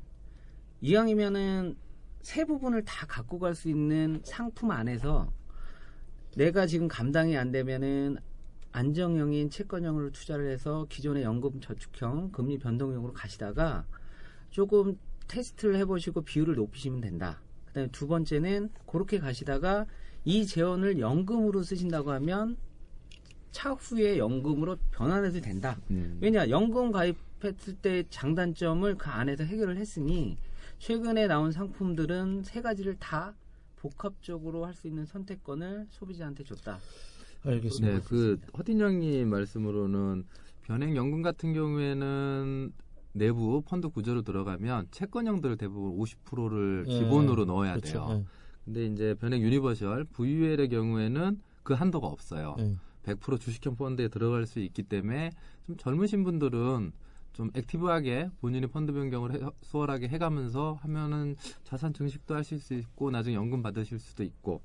이왕이면은 0.81 1.77
세 2.21 2.43
부분을 2.45 2.83
다 2.83 3.05
갖고 3.07 3.39
갈 3.39 3.55
수 3.55 3.69
있는 3.69 4.21
상품 4.25 4.71
안에서 4.71 5.31
내가 6.35 6.65
지금 6.65 6.87
감당이 6.87 7.37
안 7.37 7.51
되면은 7.51 8.17
안정형인 8.73 9.49
채권형으로 9.49 10.11
투자를 10.11 10.51
해서 10.51 10.85
기존의 10.89 11.23
연금 11.23 11.61
저축형 11.61 12.31
금리 12.31 12.57
변동형으로 12.57 13.13
가시다가 13.13 13.85
조금 14.49 14.97
테스트를 15.27 15.77
해보시고 15.77 16.21
비율을 16.21 16.55
높이시면 16.55 16.99
된다. 16.99 17.39
그 17.67 17.73
다음에 17.73 17.89
두 17.91 18.07
번째는 18.07 18.69
그렇게 18.87 19.19
가시다가 19.19 19.85
이 20.25 20.45
재원을 20.45 20.99
연금으로 20.99 21.63
쓰신다고 21.63 22.11
하면 22.11 22.57
차후에 23.51 24.17
연금으로 24.17 24.77
변환해도 24.91 25.41
된다. 25.41 25.77
음. 25.91 26.17
왜냐 26.21 26.49
연금 26.49 26.91
가입했을 26.91 27.75
때 27.75 28.03
장단점을 28.09 28.95
그 28.95 29.09
안에서 29.09 29.43
해결을 29.43 29.77
했으니 29.77 30.37
최근에 30.79 31.27
나온 31.27 31.51
상품들은 31.51 32.43
세 32.43 32.61
가지를 32.61 32.95
다 32.99 33.35
복합적으로 33.75 34.65
할 34.65 34.73
수 34.73 34.87
있는 34.87 35.05
선택권을 35.05 35.87
소비자한테 35.91 36.43
줬다. 36.43 36.79
알겠습니다. 37.45 37.97
네, 37.97 38.03
그 38.07 38.39
허딘영님 38.57 39.29
말씀으로는 39.29 40.25
변액 40.63 40.95
연금 40.95 41.21
같은 41.21 41.53
경우에는 41.53 42.71
내부 43.13 43.61
펀드 43.65 43.89
구조로 43.89 44.21
들어가면 44.23 44.87
채권형들 44.91 45.57
대부분 45.57 45.97
50%를 45.99 46.85
예, 46.87 46.99
기본으로 46.99 47.45
넣어야 47.45 47.75
그렇죠. 47.75 47.91
돼요. 47.93 48.25
근데 48.65 48.85
이제 48.87 49.13
변액 49.19 49.41
universal 49.41 50.05
VUL의 50.05 50.69
경우에는 50.69 51.41
그 51.63 51.73
한도가 51.73 52.07
없어요. 52.07 52.55
예. 52.59 52.63
예. 52.63 52.75
100% 53.03 53.39
주식형 53.39 53.75
펀드에 53.75 54.07
들어갈 54.07 54.45
수 54.47 54.59
있기 54.59 54.83
때문에 54.83 55.31
좀 55.65 55.75
젊으신 55.75 56.23
분들은 56.23 56.93
좀 57.33 57.49
active하게 57.53 58.29
본인이 58.39 58.65
펀드 58.67 58.93
변경을 58.93 59.33
해- 59.33 59.39
수월하게 59.61 60.07
해가면서 60.07 60.77
하면은 60.81 61.35
자산 61.65 61.93
증식도 61.93 62.33
하실 62.35 62.59
수 62.59 62.73
있고 62.75 63.11
나중에 63.11 63.35
연금 63.35 63.61
받으실 63.61 63.99
수도 63.99 64.23
있고 64.23 64.61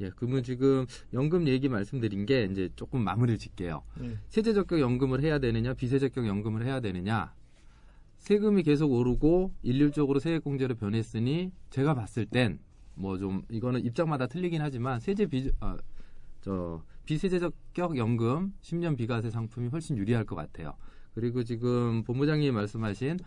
예 0.00 0.10
그러면 0.16 0.42
지금 0.42 0.86
연금 1.12 1.46
얘기 1.48 1.68
말씀드린 1.68 2.26
게 2.26 2.44
이제 2.50 2.70
조금 2.76 3.02
마무리를 3.04 3.38
짓게요 3.38 3.82
예. 4.02 4.18
세제적격 4.28 4.80
연금을 4.80 5.22
해야 5.22 5.38
되느냐 5.38 5.74
비세적격 5.74 6.26
연금을 6.26 6.64
해야 6.64 6.80
되느냐 6.80 7.34
세금이 8.18 8.62
계속 8.62 8.92
오르고 8.92 9.52
일률적으로 9.62 10.18
세액공제로 10.18 10.76
변했으니 10.76 11.52
제가 11.70 11.94
봤을 11.94 12.26
땐 12.26 12.58
뭐 12.94 13.18
좀 13.18 13.42
이거는 13.50 13.84
입장마다 13.84 14.26
틀리긴 14.26 14.60
하지만 14.60 15.00
세제 15.00 15.26
비, 15.26 15.50
아, 15.60 15.76
저 16.40 16.82
비세제적 17.04 17.54
연금 17.96 18.52
10년 18.62 18.96
비과세 18.96 19.30
상품이 19.30 19.68
훨씬 19.68 19.96
유리할 19.96 20.24
것 20.24 20.36
같아요. 20.36 20.74
그리고 21.14 21.42
지금 21.42 22.04
본부장님이 22.04 22.52
말씀하신 22.52 23.18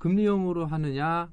금리형으로 0.00 0.66
하느냐 0.66 1.30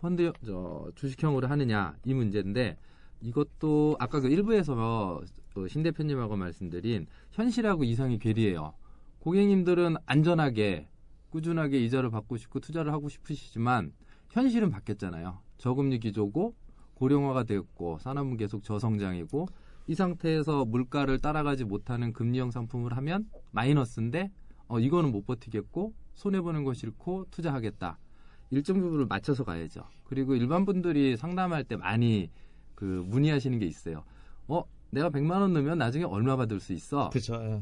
펀드 0.00 0.32
저 0.44 0.90
주식형으로 0.94 1.48
하느냐 1.48 1.96
이 2.04 2.14
문제인데 2.14 2.76
이것도 3.20 3.96
아까 3.98 4.20
그 4.20 4.28
일부에서 4.28 5.20
어, 5.56 5.68
신 5.68 5.82
대표님하고 5.82 6.36
말씀드린 6.36 7.06
현실하고 7.32 7.84
이상이 7.84 8.18
괴리해요. 8.18 8.74
고객님들은 9.20 9.96
안전하게 10.06 10.88
꾸준하게 11.30 11.84
이자를 11.84 12.10
받고 12.10 12.36
싶고 12.36 12.60
투자를 12.60 12.92
하고 12.92 13.08
싶으시지만 13.08 13.92
현실은 14.30 14.70
바뀌었잖아요. 14.70 15.40
저금리 15.58 15.98
기조고 15.98 16.54
고령화가 16.94 17.44
됐고 17.44 17.98
산업은 17.98 18.36
계속 18.36 18.62
저성장이고 18.64 19.46
이 19.88 19.94
상태에서 19.94 20.64
물가를 20.64 21.18
따라가지 21.18 21.64
못하는 21.64 22.12
금리형 22.12 22.50
상품을 22.50 22.96
하면 22.96 23.28
마이너스인데 23.52 24.30
어, 24.68 24.78
이거는 24.78 25.10
못 25.10 25.26
버티겠고 25.26 25.94
손해 26.14 26.40
보는 26.40 26.64
거 26.64 26.74
싫고 26.74 27.26
투자하겠다. 27.30 27.98
일정 28.50 28.80
부분을 28.80 29.06
맞춰서 29.06 29.44
가야죠. 29.44 29.84
그리고 30.04 30.34
일반 30.34 30.64
분들이 30.64 31.16
상담할 31.16 31.64
때 31.64 31.76
많이 31.76 32.30
그 32.78 33.02
문의하시는 33.08 33.58
게 33.58 33.66
있어요. 33.66 34.04
어, 34.46 34.62
내가 34.90 35.10
100만 35.10 35.40
원 35.40 35.52
넣으면 35.52 35.78
나중에 35.78 36.04
얼마 36.04 36.36
받을 36.36 36.60
수 36.60 36.72
있어? 36.72 37.10
예. 37.42 37.60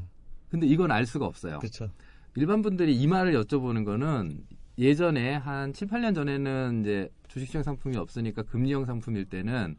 근데 0.50 0.66
이건 0.66 0.90
알 0.90 1.06
수가 1.06 1.24
없어요. 1.24 1.58
그쵸. 1.58 1.88
일반 2.34 2.60
분들이 2.60 2.94
이 2.94 3.06
말을 3.06 3.32
여쭤보는 3.32 3.86
거는 3.86 4.44
예전에 4.76 5.36
한 5.36 5.72
7, 5.72 5.88
8년 5.88 6.14
전에는 6.14 6.82
이제 6.82 7.08
주식시장 7.28 7.62
상품이 7.62 7.96
없으니까 7.96 8.42
금리형 8.42 8.84
상품일 8.84 9.24
때는 9.24 9.76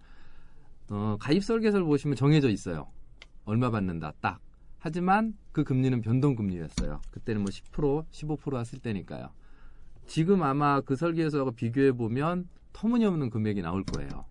어, 0.89 1.17
가입 1.19 1.43
설계서를 1.43 1.85
보시면 1.85 2.15
정해져 2.15 2.49
있어요. 2.49 2.87
얼마 3.45 3.69
받는다 3.69 4.13
딱. 4.19 4.39
하지만 4.79 5.35
그 5.51 5.63
금리는 5.63 6.01
변동금리였어요. 6.01 6.99
그때는 7.11 7.43
뭐 7.43 7.51
10%, 7.51 8.09
15% 8.09 8.53
왔을 8.53 8.79
때니까요. 8.79 9.29
지금 10.07 10.41
아마 10.41 10.81
그 10.81 10.95
설계서하고 10.95 11.51
비교해 11.51 11.91
보면 11.91 12.49
터무니없는 12.73 13.29
금액이 13.29 13.61
나올 13.61 13.83
거예요. 13.83 14.25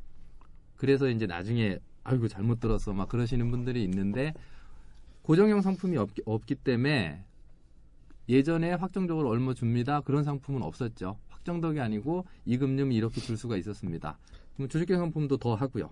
그래서 0.77 1.09
이제 1.09 1.27
나중에 1.27 1.79
아이고 2.05 2.29
잘못 2.29 2.61
들었어 2.61 2.93
막 2.93 3.09
그러시는 3.09 3.51
분들이 3.51 3.83
있는데 3.85 4.33
고정형 5.23 5.61
상품이 5.61 5.97
없기, 5.97 6.23
없기 6.25 6.55
때문에 6.57 7.25
예전에 8.29 8.73
확정적으로 8.73 9.29
얼마 9.29 9.55
줍니다. 9.55 10.01
그런 10.01 10.25
상품은 10.25 10.63
없었죠. 10.63 11.19
확정적이 11.29 11.81
아니고 11.81 12.27
이 12.45 12.59
금융이 12.59 12.95
이렇게 12.95 13.21
줄 13.21 13.37
수가 13.37 13.57
있었습니다. 13.57 14.19
그럼 14.55 14.69
주식형 14.69 14.99
상품도 14.99 15.37
더 15.39 15.55
하고요. 15.55 15.91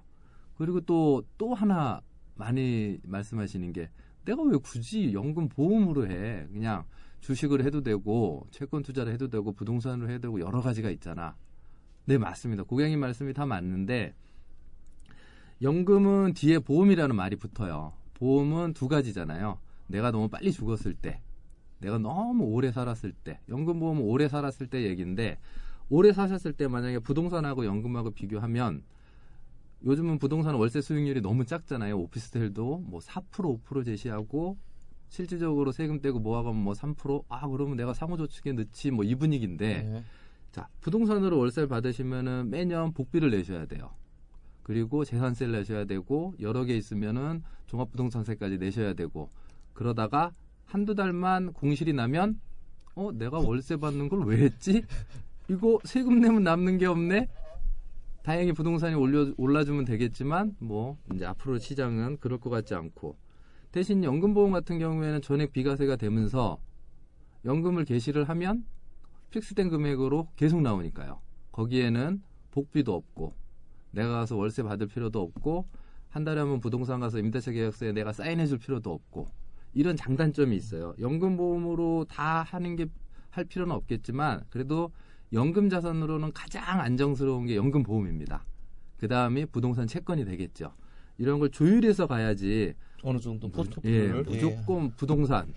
그리고 0.56 0.80
또또 0.80 1.54
하나 1.54 2.00
많이 2.36 2.98
말씀하시는 3.04 3.72
게 3.72 3.88
내가 4.24 4.42
왜 4.42 4.56
굳이 4.56 5.12
연금 5.12 5.48
보험으로 5.48 6.08
해? 6.08 6.46
그냥 6.52 6.84
주식을 7.20 7.64
해도 7.64 7.82
되고 7.82 8.46
채권 8.50 8.82
투자를 8.82 9.12
해도 9.12 9.28
되고 9.28 9.52
부동산으로 9.52 10.10
해도 10.10 10.22
되고 10.22 10.40
여러 10.40 10.60
가지가 10.60 10.90
있잖아. 10.90 11.36
네 12.04 12.18
맞습니다. 12.18 12.64
고객님 12.64 13.00
말씀이 13.00 13.32
다 13.32 13.46
맞는데 13.46 14.14
연금은 15.64 16.34
뒤에 16.34 16.58
보험이라는 16.58 17.16
말이 17.16 17.36
붙어요. 17.36 17.94
보험은 18.14 18.74
두 18.74 18.86
가지잖아요. 18.86 19.58
내가 19.86 20.10
너무 20.10 20.28
빨리 20.28 20.52
죽었을 20.52 20.92
때, 20.92 21.22
내가 21.80 21.96
너무 21.96 22.44
오래 22.44 22.70
살았을 22.70 23.12
때, 23.12 23.40
연금보험은 23.48 24.02
오래 24.02 24.28
살았을 24.28 24.66
때 24.66 24.82
얘기인데, 24.82 25.38
오래 25.88 26.12
사셨을 26.12 26.52
때 26.52 26.68
만약에 26.68 26.98
부동산하고 26.98 27.64
연금하고 27.64 28.10
비교하면, 28.10 28.82
요즘은 29.86 30.18
부동산 30.18 30.54
월세 30.54 30.82
수익률이 30.82 31.22
너무 31.22 31.46
작잖아요. 31.46 31.98
오피스텔도 31.98 32.84
뭐 32.86 33.00
4% 33.00 33.22
5% 33.64 33.84
제시하고, 33.86 34.58
실질적으로 35.08 35.72
세금 35.72 36.02
떼고 36.02 36.18
모아가면 36.20 36.62
뭐 36.62 36.74
3%, 36.74 37.24
아, 37.30 37.48
그러면 37.48 37.76
내가 37.76 37.94
상호저축에 37.94 38.52
넣지 38.52 38.90
뭐 38.90 39.04
이 39.04 39.14
분위기인데, 39.14 39.82
네. 39.82 40.04
자, 40.52 40.68
부동산으로 40.82 41.38
월세를 41.38 41.68
받으시면은 41.68 42.50
매년 42.50 42.92
복비를 42.92 43.30
내셔야 43.30 43.64
돼요. 43.64 43.90
그리고 44.64 45.04
재산세를 45.04 45.52
내셔야 45.52 45.84
되고 45.84 46.34
여러 46.40 46.64
개 46.64 46.74
있으면은 46.76 47.42
종합부동산세까지 47.66 48.58
내셔야 48.58 48.94
되고 48.94 49.28
그러다가 49.74 50.32
한두 50.64 50.94
달만 50.96 51.52
공실이 51.52 51.92
나면 51.92 52.40
어 52.96 53.12
내가 53.12 53.38
월세 53.38 53.76
받는 53.76 54.08
걸 54.08 54.24
왜 54.24 54.38
했지? 54.38 54.82
이거 55.48 55.78
세금 55.84 56.20
내면 56.20 56.42
남는 56.42 56.78
게 56.78 56.86
없네. 56.86 57.28
다행히 58.22 58.52
부동산이 58.54 58.94
올려 58.94 59.30
올라주면 59.36 59.84
되겠지만 59.84 60.56
뭐 60.58 60.96
이제 61.14 61.26
앞으로 61.26 61.58
시장은 61.58 62.16
그럴 62.20 62.40
것 62.40 62.48
같지 62.48 62.74
않고 62.74 63.16
대신 63.70 64.02
연금보험 64.02 64.50
같은 64.52 64.78
경우에는 64.78 65.20
전액 65.20 65.52
비과세가 65.52 65.96
되면서 65.96 66.58
연금을 67.44 67.84
개시를 67.84 68.26
하면 68.30 68.64
픽스된 69.30 69.68
금액으로 69.68 70.28
계속 70.36 70.62
나오니까요. 70.62 71.20
거기에는 71.52 72.22
복비도 72.52 72.94
없고 72.94 73.34
내가 73.94 74.08
가서 74.20 74.36
월세 74.36 74.62
받을 74.62 74.86
필요도 74.86 75.20
없고 75.20 75.66
한 76.10 76.24
달에 76.24 76.40
한 76.40 76.48
번 76.48 76.60
부동산 76.60 77.00
가서 77.00 77.18
임대차 77.18 77.52
계약서에 77.52 77.92
내가 77.92 78.12
사인해 78.12 78.46
줄 78.46 78.58
필요도 78.58 78.92
없고 78.92 79.26
이런 79.72 79.96
장단점이 79.96 80.54
있어요. 80.56 80.94
연금 81.00 81.36
보험으로 81.36 82.06
다 82.08 82.42
하는 82.42 82.76
게 82.76 82.86
할 83.30 83.44
필요는 83.44 83.74
없겠지만 83.74 84.44
그래도 84.48 84.92
연금 85.32 85.68
자산으로는 85.68 86.32
가장 86.32 86.78
안정스러운 86.80 87.46
게 87.46 87.56
연금 87.56 87.82
보험입니다. 87.82 88.44
그 88.96 89.08
다음이 89.08 89.46
부동산 89.46 89.88
채권이 89.88 90.24
되겠죠. 90.24 90.72
이런 91.18 91.40
걸 91.40 91.50
조율해서 91.50 92.06
가야지 92.06 92.74
어느 93.02 93.18
정도 93.18 93.48
예, 93.48 93.50
포트폴리오를 93.50 94.22
무조건 94.22 94.90
부동산 94.92 95.52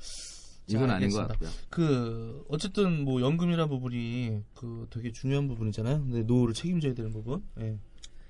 이건 0.67 0.87
자, 0.87 0.95
아닌 0.95 1.09
것. 1.11 1.27
같고요. 1.27 1.49
그 1.69 2.43
어쨌든 2.49 3.05
뭐 3.05 3.21
연금이라는 3.21 3.69
부분이 3.69 4.41
그 4.55 4.87
되게 4.89 5.11
중요한 5.11 5.47
부분이잖아요. 5.47 5.99
근데 6.01 6.23
노후를 6.23 6.55
책임져야 6.55 6.95
되는 6.95 7.13
부분. 7.13 7.43
예. 7.59 7.77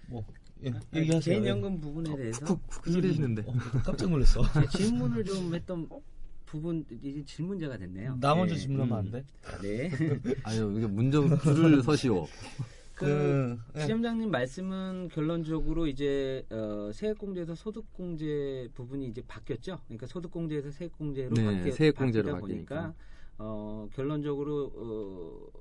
뭐 0.08 0.24
예, 0.64 0.72
얘기하세요. 0.96 1.36
예. 1.36 1.40
개인연금 1.40 1.80
부분에 1.80 2.16
대해서 2.16 2.46
쿡쿡 2.46 2.86
찌르시는데 2.86 3.44
어, 3.48 3.54
깜짝 3.84 4.10
놀랐어. 4.10 4.42
질문을 4.76 5.24
좀 5.24 5.54
했던 5.54 5.88
부분 6.46 6.86
이제 7.04 7.24
질문제가 7.26 7.78
됐네요. 7.78 8.18
나 8.20 8.34
먼저 8.34 8.56
네. 8.56 8.62
질문하면 8.62 8.98
안 8.98 9.12
돼? 9.12 9.26
네. 9.62 9.92
아유 10.44 10.74
이게 10.78 10.88
문정 10.88 11.38
줄을 11.40 11.84
서시오. 11.84 12.26
그 12.96 13.60
예. 13.76 13.86
시험장님 13.86 14.32
말씀은 14.32 15.10
결론적으로 15.10 15.86
이제 15.86 16.44
어, 16.50 16.90
세액공제에서 16.94 17.54
소득공제 17.54 18.70
부분이 18.74 19.08
이제 19.08 19.22
바뀌었죠. 19.28 19.78
그러니까 19.86 20.08
소득공제에서 20.08 20.72
세액공제로 20.72 21.30
네, 21.36 21.46
바뀌, 21.46 21.72
세액공제로 21.74 22.32
바뀌다 22.32 22.40
보니까 22.40 22.76
바뀌니까. 22.76 22.96
어, 23.38 23.88
결론적으로 23.94 24.72
어, 24.76 25.60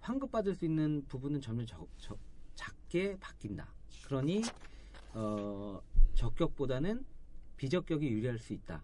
환급 0.00 0.30
받을 0.30 0.54
수 0.54 0.64
있는 0.64 1.04
부분은 1.08 1.40
점점 1.40 1.66
적, 1.66 1.88
적, 1.98 2.16
작게 2.54 3.18
바뀐다. 3.18 3.68
그러니 4.06 4.42
어, 5.14 5.80
적격보다는 6.14 7.04
비적격이 7.56 8.08
유리할 8.08 8.38
수 8.38 8.52
있다. 8.52 8.82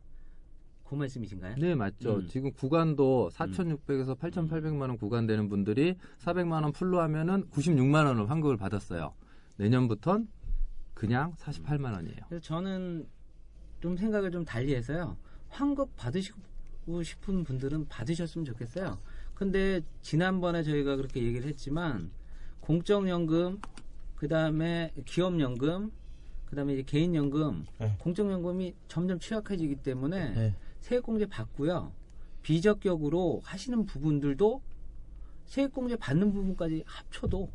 그 0.84 0.94
말씀이신가요? 0.94 1.56
네, 1.56 1.74
맞죠. 1.74 2.16
음. 2.16 2.28
지금 2.28 2.52
구간도 2.52 3.30
4,600에서 3.32 4.16
8,800만 4.18 4.82
원 4.82 4.98
구간 4.98 5.26
되는 5.26 5.48
분들이 5.48 5.96
400만 6.18 6.62
원 6.62 6.72
풀로 6.72 7.00
하면은 7.00 7.48
96만 7.50 8.06
원을 8.06 8.30
환급을 8.30 8.56
받았어요. 8.56 9.14
내년부턴 9.56 10.28
그냥 10.94 11.34
48만 11.34 11.92
원이에요. 11.92 12.16
그래서 12.28 12.42
저는 12.44 13.06
좀 13.80 13.96
생각을 13.96 14.30
좀 14.30 14.44
달리해서요. 14.44 15.16
환급 15.48 15.94
받으시고 15.96 17.02
싶은 17.02 17.44
분들은 17.44 17.88
받으셨으면 17.88 18.44
좋겠어요. 18.44 18.98
근데 19.34 19.80
지난번에 20.02 20.62
저희가 20.62 20.96
그렇게 20.96 21.22
얘기를 21.22 21.48
했지만 21.48 22.10
공적연금, 22.66 23.60
그 24.16 24.26
다음에 24.26 24.92
기업연금, 25.04 25.92
그 26.46 26.56
다음에 26.56 26.82
개인연금, 26.82 27.64
네. 27.78 27.96
공적연금이 28.00 28.74
점점 28.88 29.20
취약해지기 29.20 29.76
때문에 29.76 30.34
네. 30.34 30.54
세액공제 30.80 31.26
받고요. 31.26 31.92
비적격으로 32.42 33.40
하시는 33.44 33.86
부분들도 33.86 34.60
세액공제 35.46 35.96
받는 35.96 36.32
부분까지 36.32 36.82
합쳐도 36.86 37.50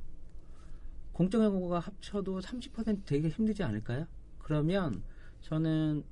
공적연금과 1.11 1.79
합쳐도 1.79 2.39
30% 2.39 3.01
되게 3.05 3.27
힘들지 3.27 3.63
않을까요? 3.63 4.07
그러면 4.39 5.03
저는 5.41 6.03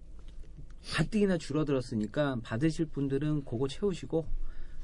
가뜩이나 0.93 1.37
줄어들었으니까 1.37 2.37
받으실 2.43 2.85
분들은 2.85 3.45
그거 3.45 3.67
채우시고 3.69 4.25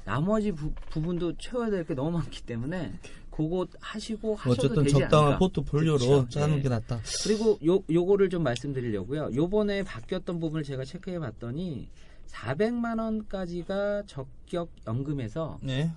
나머지 0.04 0.52
부, 0.52 0.72
부분도 0.90 1.36
채워야 1.36 1.68
될 1.68 1.84
게 1.84 1.94
너무 1.94 2.12
많기 2.12 2.42
때문에 2.42 2.98
그거 3.36 3.66
하시고 3.80 4.34
하셔도 4.34 4.66
어쨌든 4.66 4.82
되지 4.84 4.94
적당한 4.94 5.26
않을까. 5.26 5.38
포트폴리오로. 5.38 6.28
짜는 6.30 6.56
네. 6.56 6.62
게 6.62 6.68
낫다. 6.70 7.00
그리고 7.24 7.58
요 7.66 7.82
요거를 7.90 8.30
좀 8.30 8.42
말씀드리려고요. 8.42 9.30
요번에 9.34 9.82
바뀌었던 9.82 10.40
부분을 10.40 10.64
제가 10.64 10.86
체크해 10.86 11.18
봤더니 11.18 11.90
400만 12.28 12.98
원까지가 12.98 14.04
적격 14.06 14.70
연금에서 14.86 15.58
네. 15.62 15.92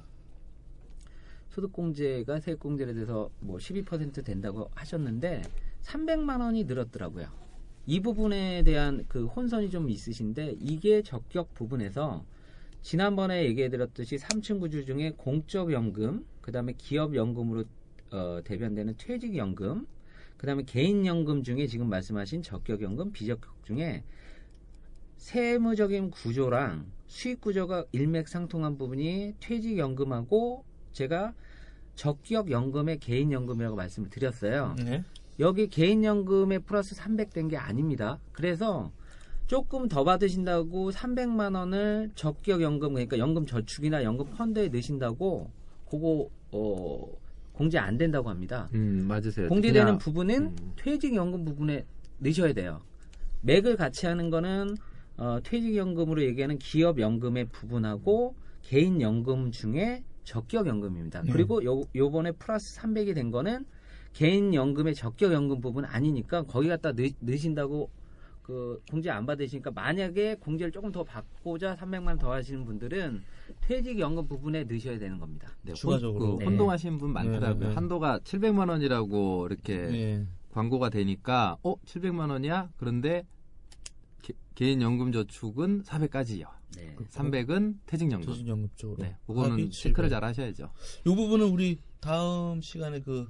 소득공제가 1.52 2.41
세액공제에 2.41 2.93
대해서 2.93 3.30
뭐 3.39 3.58
12% 3.58 4.25
된다고 4.25 4.69
하셨는데 4.75 5.43
300만 5.84 6.41
원이 6.41 6.65
늘었더라고요. 6.65 7.28
이 7.86 8.02
부분에 8.02 8.63
대한 8.63 9.06
그 9.08 9.28
혼선이 9.28 9.69
좀 9.69 9.89
있으신데 9.89 10.58
이게 10.60 11.02
적격 11.04 11.54
부분에서 11.54 12.25
지난번에 12.82 13.46
얘기해드렸듯이 13.46 14.18
3층 14.18 14.60
구조 14.60 14.84
중에 14.84 15.13
공적연금, 15.18 16.26
그 16.42 16.52
다음에 16.52 16.74
기업연금으로 16.78 17.65
어, 18.12 18.39
대변되는 18.44 18.96
퇴직연금, 18.98 19.86
그 20.38 20.48
다음에 20.48 20.63
개인연금 20.63 21.44
중에 21.44 21.68
지금 21.68 21.89
말씀하신 21.89 22.42
적격연금, 22.42 23.12
비적격 23.12 23.65
중에 23.65 24.04
세무적인 25.18 26.12
구조랑 26.12 26.86
수익 27.08 27.42
구조가 27.42 27.86
일맥상통한 27.92 28.78
부분이 28.78 29.36
퇴직연금하고 29.39 30.63
제가 30.94 31.34
적격연금의 31.96 33.00
개인연금이라고 33.00 33.76
말씀을 33.76 34.10
드렸어요. 34.10 34.76
네. 34.78 35.04
여기 35.39 35.68
개인연금에 35.68 36.60
플러스 36.60 36.96
300 36.96 37.34
된 37.34 37.50
게 37.50 37.58
아닙니다. 37.58 38.20
그래서 38.32 38.92
조금 39.50 39.88
더 39.88 40.04
받으신다고 40.04 40.92
300만 40.92 41.56
원을 41.56 42.12
적격 42.14 42.62
연금 42.62 42.94
그러니까 42.94 43.18
연금 43.18 43.48
저축이나 43.48 44.04
연금 44.04 44.28
펀드에 44.30 44.68
넣으신다고 44.68 45.50
그거 45.90 46.30
어, 46.52 47.08
공제 47.52 47.80
안 47.80 47.98
된다고 47.98 48.30
합니다. 48.30 48.70
음, 48.76 49.06
맞으세요. 49.08 49.50
공제되는 49.50 49.86
그냥, 49.86 49.98
부분은 49.98 50.44
음. 50.44 50.74
퇴직연금 50.76 51.46
부분에 51.46 51.84
넣으셔야 52.20 52.54
돼요. 52.54 52.82
맥을 53.42 53.76
같이 53.76 54.06
하는 54.06 54.30
거는 54.30 54.78
어, 55.18 55.40
퇴직연금으로 55.44 56.22
얘기하는 56.26 56.60
기업연금의 56.60 57.46
부분하고 57.46 58.36
개인연금 58.62 59.50
중에 59.50 60.04
적격연금입니다. 60.26 61.24
네. 61.24 61.32
그리고 61.32 61.64
요, 61.66 61.82
요번에 61.96 62.34
플러스 62.34 62.80
300이 62.80 63.16
된 63.16 63.32
거는 63.32 63.66
개인연금의 64.14 64.94
적격연금 64.94 65.60
부분 65.60 65.86
아니니까 65.86 66.44
거기 66.44 66.68
갖다 66.68 66.92
넣, 66.92 67.04
넣으신다고 67.20 67.90
그 68.50 68.82
공제 68.90 69.12
안 69.12 69.28
받으시니까 69.28 69.70
만약에 69.70 70.34
공제를 70.40 70.72
조금 70.72 70.92
더 70.92 71.04
받고자 71.04 71.76
300만 71.76 72.08
원더 72.08 72.32
하시는 72.32 72.66
분들은 72.66 73.22
퇴직연금 73.62 74.28
부분에 74.28 74.64
넣으셔야 74.64 74.98
되는 74.98 75.20
겁니다. 75.20 75.52
네, 75.62 75.74
추가적으로. 75.74 76.26
혼, 76.26 76.38
그 76.38 76.40
네. 76.40 76.46
혼동하신 76.50 76.98
분 76.98 77.14
많더라고요. 77.14 77.54
네, 77.54 77.60
네, 77.60 77.68
네. 77.68 77.76
한도가 77.76 78.20
700만 78.24 78.70
원이라고 78.70 79.48
이렇게 79.52 79.74
예. 79.76 80.28
광고가 80.50 80.90
되니까 80.90 81.58
어 81.62 81.76
700만 81.82 82.32
원이야? 82.32 82.72
그런데 82.78 83.24
개, 84.24 84.34
개인 84.56 84.82
연금 84.82 85.12
저축은 85.12 85.84
400까지요. 85.84 86.48
네. 86.76 86.96
300은 86.96 87.76
퇴직연금. 87.86 88.34
퇴직연금 88.34 88.70
쪽으로. 88.76 89.04
네, 89.04 89.16
그거는 89.28 89.70
체크를 89.70 90.10
700. 90.10 90.10
잘 90.10 90.24
하셔야죠. 90.24 90.72
이 91.06 91.16
부분은 91.16 91.46
우리 91.46 91.78
다음 92.00 92.62
시간에 92.62 93.00
그 93.00 93.28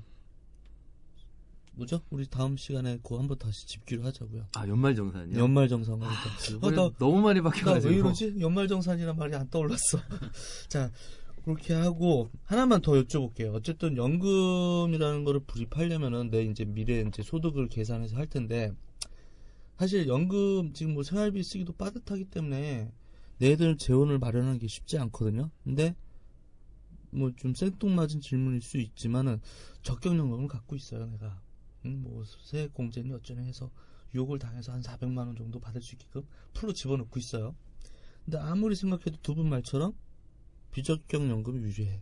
뭐죠? 1.80 2.02
우리 2.10 2.28
다음 2.28 2.58
시간에 2.58 2.98
그거 2.98 3.20
한번 3.20 3.38
다시 3.38 3.66
집기로 3.68 4.04
하자고요. 4.04 4.48
아 4.56 4.68
연말정산이요? 4.68 5.40
연말정산 5.40 6.02
하니까. 6.02 6.30
아, 6.68 6.72
나- 6.72 6.92
너무 7.00 7.22
많이 7.22 7.40
나 7.42 7.50
바뀌어가지고 7.50 7.94
왜 7.94 8.00
이러지? 8.00 8.36
연말정산이란 8.40 9.16
말이 9.18 9.34
안 9.36 9.50
떠올랐어. 9.50 9.98
자, 10.68 10.92
그렇게 11.46 11.74
하고 11.74 12.30
하나만 12.44 12.82
더 12.82 12.92
여쭤볼게요. 12.94 13.54
어쨌든 13.56 13.96
연금이라는 13.98 15.24
거를 15.24 15.40
불입하려면은 15.48 16.30
내 16.30 16.44
이제 16.44 16.66
미래 16.66 17.02
이제 17.08 17.24
소득을 17.24 17.70
계산해서 17.70 18.18
할 18.18 18.28
텐데 18.28 18.72
사실 19.78 20.08
연금 20.08 20.74
지금 20.74 20.94
뭐 20.94 21.04
생활비 21.04 21.42
쓰기도 21.44 21.72
빠듯하기 21.74 22.26
때문에 22.26 22.92
내들 23.38 23.78
재원을 23.78 24.20
마련하는 24.20 24.60
게 24.60 24.68
쉽지 24.68 24.98
않거든요. 25.00 25.50
근데 25.64 25.96
뭐 27.12 27.32
좀 27.38 27.56
생뚱맞은 27.56 28.20
질문일 28.22 28.62
수 28.62 28.78
있지만은 28.78 29.40
적격연금을 29.82 30.48
갖고 30.50 30.76
있어요, 30.76 31.06
내가. 31.08 31.42
음, 31.86 32.02
뭐 32.04 32.24
세액 32.44 32.74
공제니 32.74 33.12
어쩌니 33.14 33.46
해서 33.48 33.70
유혹을 34.14 34.40
당해서 34.40 34.72
한 34.72 34.82
400만 34.82 35.18
원 35.20 35.36
정도 35.36 35.60
받을 35.60 35.82
수 35.82 35.96
있게끔 35.96 36.24
풀로 36.54 36.74
집어넣고 36.74 37.20
있어요. 37.20 37.56
근데 38.26 38.38
아무리 38.38 38.76
생각해도 38.76 39.18
두 39.22 39.36
분 39.36 39.50
말처럼 39.50 39.94
비적격 40.72 41.28
연금이 41.30 41.60
유리해. 41.62 42.02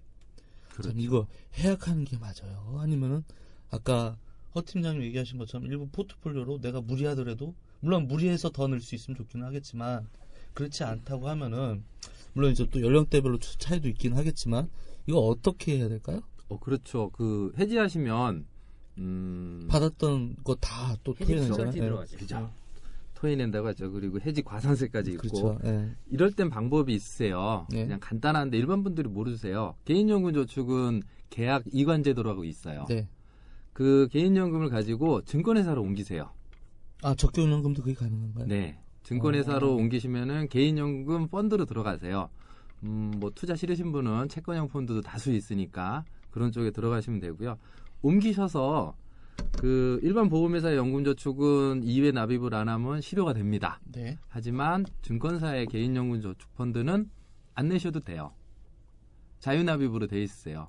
그렇죠. 0.71 0.89
참 0.89 0.99
이거 0.99 1.27
해약하는 1.55 2.03
게 2.05 2.17
맞아요. 2.17 2.77
아니면은 2.79 3.23
아까 3.69 4.17
허 4.55 4.61
팀장님 4.61 5.03
얘기하신 5.03 5.37
것처럼 5.37 5.67
일부 5.67 5.87
포트폴리오로 5.89 6.59
내가 6.61 6.81
무리하더라도 6.81 7.53
물론 7.79 8.07
무리해서 8.07 8.49
더 8.49 8.67
넣을 8.67 8.79
수 8.81 8.95
있으면 8.95 9.17
좋기는 9.17 9.45
하겠지만 9.45 10.07
그렇지 10.53 10.83
않다고 10.83 11.27
하면은 11.29 11.83
물론 12.33 12.51
이제 12.51 12.65
또 12.69 12.81
연령대별로 12.81 13.39
차이도 13.39 13.87
있긴 13.89 14.13
하겠지만 14.13 14.69
이거 15.07 15.19
어떻게 15.19 15.77
해야 15.77 15.87
될까요? 15.89 16.21
어 16.49 16.59
그렇죠. 16.59 17.09
그 17.11 17.53
해지하시면 17.57 18.45
음 18.99 19.67
받았던 19.69 20.37
거 20.43 20.55
다또 20.55 21.13
들어가죠. 21.81 22.17
그죠. 22.17 22.51
토해낸다고 23.17 23.67
하죠. 23.69 23.91
그리고 23.91 24.19
해지 24.19 24.43
과산세까지 24.43 25.11
있고 25.13 25.21
그렇죠. 25.21 25.59
예. 25.65 25.89
이럴 26.09 26.31
땐 26.31 26.49
방법이 26.49 26.93
있으세요. 26.93 27.65
네. 27.69 27.83
그냥 27.83 27.99
간단한데 27.99 28.57
일반 28.57 28.83
분들이 28.83 29.09
모르세요. 29.09 29.75
개인연금 29.85 30.33
저축은 30.33 31.01
계약 31.29 31.63
이관 31.71 32.03
제도라고 32.03 32.43
있어요. 32.43 32.85
네. 32.87 33.07
그 33.73 34.07
개인연금을 34.11 34.69
가지고 34.69 35.21
증권회사로 35.23 35.81
옮기세요. 35.81 36.29
아 37.03 37.15
적격연금도 37.15 37.81
그게 37.81 37.93
가능한가요? 37.93 38.47
네. 38.47 38.79
증권회사로 39.03 39.71
어. 39.71 39.75
옮기시면은 39.75 40.49
개인연금 40.49 41.27
펀드로 41.27 41.65
들어가세요. 41.65 42.29
음, 42.83 43.11
뭐 43.17 43.31
투자 43.33 43.55
싫으신 43.55 43.91
분은 43.91 44.29
채권형 44.29 44.67
펀드도 44.69 45.01
다수 45.01 45.31
있으니까 45.31 46.05
그런 46.29 46.51
쪽에 46.51 46.71
들어가시면 46.71 47.19
되고요. 47.19 47.57
옮기셔서 48.01 48.95
그 49.59 49.99
일반 50.03 50.29
보험회사의 50.29 50.77
연금저축은 50.77 51.81
2회 51.81 52.13
납입을 52.13 52.53
안 52.53 52.69
하면 52.69 53.01
실효가 53.01 53.33
됩니다. 53.33 53.79
네. 53.91 54.17
하지만 54.27 54.85
증권사의 55.01 55.67
개인연금 55.67 56.21
저축 56.21 56.53
펀드는 56.55 57.09
안 57.55 57.67
내셔도 57.67 57.99
돼요. 57.99 58.33
자유납입으로 59.39 60.07
돼 60.07 60.21
있어요. 60.21 60.67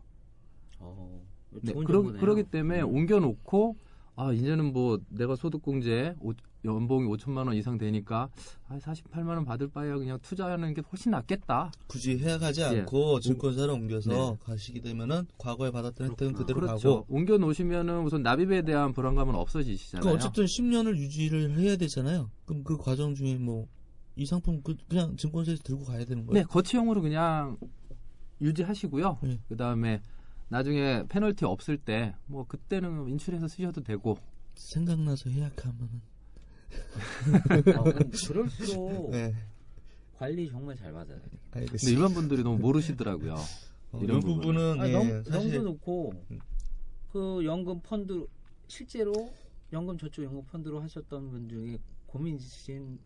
어, 0.78 1.22
네, 1.62 1.72
그러. 1.72 2.02
그러기 2.02 2.44
때문에 2.44 2.82
옮겨놓고 2.82 3.76
아 4.20 4.32
이제는 4.32 4.72
뭐 4.72 4.98
내가 5.08 5.36
소득공제 5.36 6.16
오- 6.20 6.32
연봉이 6.64 7.06
5천만 7.06 7.46
원 7.46 7.54
이상 7.54 7.78
되니까 7.78 8.28
아 8.66 8.76
48만 8.78 9.28
원 9.28 9.44
받을 9.44 9.68
바에야 9.68 9.96
그냥 9.96 10.18
투자하는 10.20 10.74
게 10.74 10.82
훨씬 10.90 11.12
낫겠다. 11.12 11.70
굳이 11.86 12.18
해약하지 12.18 12.60
예. 12.62 12.64
않고 12.80 13.20
증권사로 13.20 13.74
옮겨서 13.74 14.10
네. 14.10 14.36
가시게 14.44 14.80
되면은 14.80 15.26
과거에 15.38 15.70
받았던 15.70 16.10
혜택은 16.10 16.32
그대로 16.32 16.60
그렇죠. 16.60 17.02
가고 17.02 17.06
옮겨 17.08 17.38
놓으시면은 17.38 18.02
우선 18.02 18.22
납입에 18.24 18.62
대한 18.62 18.92
불안감은 18.92 19.36
없어지시잖아요. 19.36 20.02
그 20.02 20.16
어쨌든 20.16 20.44
10년을 20.46 20.96
유지를 20.96 21.56
해야 21.56 21.76
되잖아요. 21.76 22.30
그럼 22.44 22.64
그 22.64 22.76
과정 22.76 23.14
중에 23.14 23.36
뭐 23.36 23.68
이 24.18 24.26
상품 24.26 24.60
그, 24.64 24.74
그냥 24.88 25.14
증권사에서 25.16 25.62
들고 25.62 25.84
가야 25.84 26.04
되는 26.04 26.26
거예요. 26.26 26.42
네, 26.42 26.44
거치형으로 26.44 27.02
그냥 27.02 27.56
유지하시고요. 28.40 29.18
네. 29.22 29.38
그 29.48 29.56
다음에 29.56 30.00
나중에 30.50 31.04
페널티 31.08 31.44
없을 31.44 31.76
때 31.78 32.14
뭐 32.26 32.44
그때는 32.46 33.08
인출해서 33.08 33.48
쓰셔도 33.48 33.82
되고 33.82 34.16
생각나서 34.54 35.30
해약하면은 35.30 36.00
어, 37.78 37.84
근데 37.84 38.10
그럴수록 38.26 39.10
네. 39.10 39.34
관리 40.16 40.48
정말 40.50 40.76
잘 40.76 40.92
받아야 40.92 41.18
돼. 41.20 41.28
근데. 41.50 41.90
일반 41.90 42.12
분들이 42.12 42.42
너무 42.42 42.58
모르시더라고요. 42.58 43.34
어, 43.92 44.00
이런 44.02 44.18
이 44.18 44.20
부분은 44.20 44.80
아, 44.80 44.88
예, 44.88 44.92
연, 44.92 45.22
사실 45.24 45.54
연금 45.54 45.72
놓고 45.72 46.12
그 47.12 47.44
연금 47.44 47.80
펀드 47.80 48.26
실제로 48.66 49.12
연금 49.72 49.96
저축 49.96 50.24
연금 50.24 50.44
펀드로 50.44 50.80
하셨던 50.80 51.30
분 51.30 51.48
중에 51.48 51.78
고민 52.06 52.36
있으신 52.36 52.98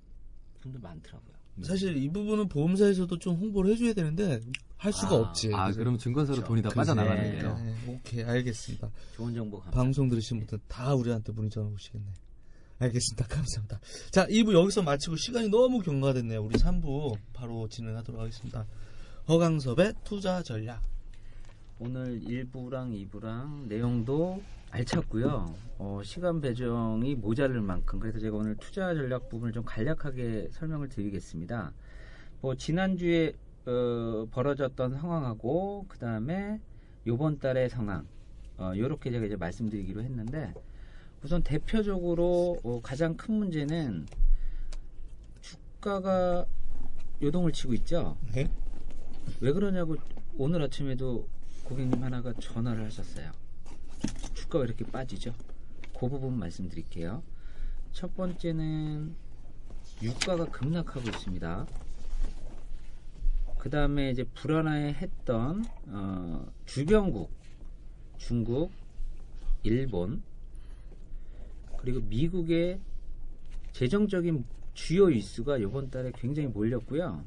분들 0.61 0.81
많더라고요. 0.81 1.42
사실 1.61 1.97
이 1.97 2.09
부분은 2.09 2.49
보험사에서도 2.49 3.19
좀 3.19 3.37
홍보를 3.37 3.73
해줘야 3.73 3.93
되는데 3.93 4.41
할 4.79 4.93
수가 4.93 5.15
아, 5.17 5.19
없지. 5.19 5.53
아, 5.55 5.71
그럼 5.71 5.99
증권사로 5.99 6.37
그렇죠. 6.37 6.49
돈이 6.49 6.63
다 6.63 6.71
빠져나가는데요. 6.71 7.57
네, 7.59 7.65
네, 7.65 7.95
오케이 7.95 8.25
알겠습니다. 8.25 8.91
좋은 9.15 9.35
정보 9.35 9.59
감사합니다. 9.59 9.71
방송 9.71 10.09
들으신 10.09 10.39
분들 10.39 10.59
다 10.67 10.95
우리한테 10.95 11.33
문의 11.33 11.51
전화 11.51 11.69
오시겠네. 11.69 12.07
알겠습니다. 12.79 13.27
감사합니다. 13.29 13.81
자, 14.11 14.27
2부 14.27 14.55
여기서 14.55 14.83
마치고 14.83 15.17
시간이 15.17 15.51
너무 15.51 15.81
경과됐네요. 15.83 16.43
우리 16.43 16.57
3부 16.57 17.17
바로 17.33 17.69
진행하도록 17.69 18.21
하겠습니다. 18.21 18.67
허강섭의 19.29 19.95
투자 20.05 20.43
전략. 20.43 20.83
오늘 21.79 22.21
1부랑 22.21 23.09
2부랑 23.11 23.69
내용도 23.69 24.43
알찼고요. 24.73 25.55
어, 25.79 26.01
시간 26.03 26.41
배정이 26.41 27.15
모자랄 27.15 27.61
만큼 27.61 28.01
그래서 28.01 28.19
제가 28.19 28.37
오늘 28.37 28.57
투자 28.57 28.95
전략 28.95 29.29
부분을 29.29 29.53
좀 29.53 29.65
간략하게 29.65 30.49
설명을 30.51 30.89
드리겠습니다. 30.89 31.73
뭐 32.41 32.55
지난주에 32.55 33.35
어, 33.67 34.27
벌어졌던 34.31 34.95
상황하고 34.95 35.85
그 35.89 35.99
다음에 35.99 36.59
요번 37.07 37.39
달의 37.39 37.69
상황 37.69 38.07
어, 38.57 38.73
요렇게 38.75 39.11
제가 39.11 39.27
이제 39.27 39.37
말씀드리기로 39.37 40.03
했는데 40.03 40.55
우선 41.23 41.43
대표적으로 41.43 42.59
어, 42.65 42.81
가장 42.83 43.15
큰 43.17 43.35
문제는 43.35 44.07
주가가 45.43 46.47
요동을 47.21 47.53
치고 47.53 47.75
있죠. 47.75 48.17
네. 48.33 48.51
왜 49.41 49.53
그러냐고 49.53 49.97
오늘 50.39 50.63
아침에도 50.63 51.29
고객님 51.65 52.03
하나가 52.03 52.33
전화를 52.33 52.87
하셨어요. 52.87 53.42
왜 54.59 54.65
이렇게 54.65 54.85
빠지죠? 54.85 55.35
그 55.99 56.09
부분 56.09 56.39
말씀드릴게요. 56.39 57.23
첫 57.93 58.15
번째는 58.17 59.15
유가가 60.03 60.45
급락하고 60.47 61.09
있습니다. 61.09 61.67
그 63.59 63.71
다음에 63.71 64.11
이제 64.11 64.25
불안해했던 64.25 65.65
어, 65.89 66.53
주변국, 66.67 67.31
중국, 68.19 68.73
일본, 69.63 70.23
그리고 71.79 72.01
미국의 72.01 72.81
재정적인 73.73 74.45
주요 74.75 75.11
이슈가 75.11 75.59
이번 75.59 75.91
달에 75.91 76.11
굉장히 76.15 76.49
몰렸고요. 76.49 77.25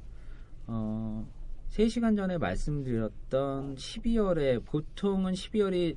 어, 0.67 1.27
3시간 1.69 2.15
전에 2.15 2.37
말씀드렸던 2.37 3.75
12월에 3.75 4.65
보통은 4.65 5.33
12월이 5.33 5.95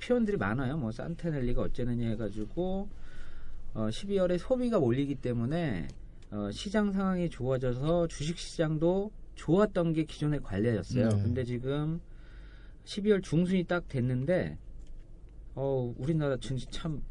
표현들이 0.00 0.36
많아요. 0.36 0.76
뭐 0.76 0.90
산테넬리가 0.92 1.62
어쩌느냐 1.62 2.08
해가지고 2.10 2.88
어, 3.74 3.88
12월에 3.88 4.38
소비가 4.38 4.78
몰리기 4.78 5.16
때문에 5.16 5.88
어, 6.30 6.50
시장 6.50 6.92
상황이 6.92 7.28
좋아져서 7.28 8.08
주식 8.08 8.38
시장도 8.38 9.10
좋았던 9.34 9.92
게 9.92 10.04
기존의 10.04 10.42
관례였어요. 10.42 11.08
네. 11.08 11.22
근데 11.22 11.44
지금 11.44 12.00
12월 12.84 13.22
중순이 13.22 13.64
딱 13.64 13.88
됐는데 13.88 14.58
어, 15.54 15.94
우리나라 15.98 16.36
증시 16.36 16.66
참 16.70 17.02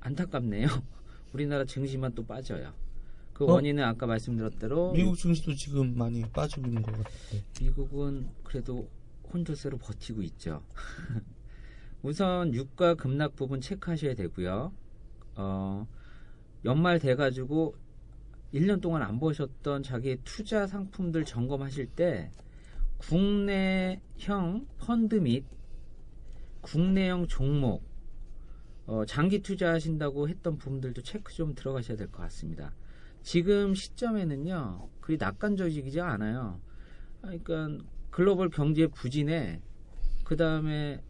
안타깝네요. 0.00 0.68
우리나라 1.32 1.64
증시만 1.64 2.14
또 2.14 2.24
빠져요. 2.24 2.72
그 3.32 3.44
어? 3.44 3.52
원인은 3.52 3.84
아까 3.84 4.06
말씀드렸대로 4.06 4.92
미국 4.92 5.16
증시도 5.16 5.54
지금 5.54 5.96
많이 5.96 6.22
빠지고 6.22 6.66
있는 6.66 6.82
것 6.82 6.92
같은데. 6.92 7.44
미국은 7.60 8.28
그래도 8.42 8.88
혼조세로 9.32 9.78
버티고 9.78 10.22
있죠. 10.22 10.62
우선 12.02 12.54
유가 12.54 12.94
급락 12.94 13.34
부분 13.36 13.60
체크하셔야 13.60 14.14
되고요. 14.14 14.72
어, 15.36 15.86
연말 16.64 16.98
돼가지고 16.98 17.74
1년 18.54 18.80
동안 18.80 19.02
안 19.02 19.18
보셨던 19.18 19.82
자기 19.82 20.16
투자 20.24 20.66
상품들 20.66 21.24
점검하실 21.24 21.86
때 21.88 22.30
국내형 22.98 24.66
펀드 24.78 25.16
및 25.16 25.44
국내형 26.60 27.26
종목 27.26 27.82
어, 28.86 29.04
장기 29.04 29.40
투자하신다고 29.42 30.28
했던 30.28 30.56
부분들도 30.56 31.02
체크 31.02 31.32
좀 31.34 31.54
들어가셔야 31.54 31.96
될 31.96 32.08
것 32.10 32.22
같습니다. 32.22 32.74
지금 33.22 33.74
시점에는요, 33.74 34.88
그리 35.00 35.18
낙관적이지 35.18 36.00
않아요. 36.00 36.60
아, 37.20 37.28
그러니까 37.28 37.84
글로벌 38.10 38.48
경제 38.48 38.86
부진에 38.86 39.60
그 40.24 40.36
다음에 40.36 41.02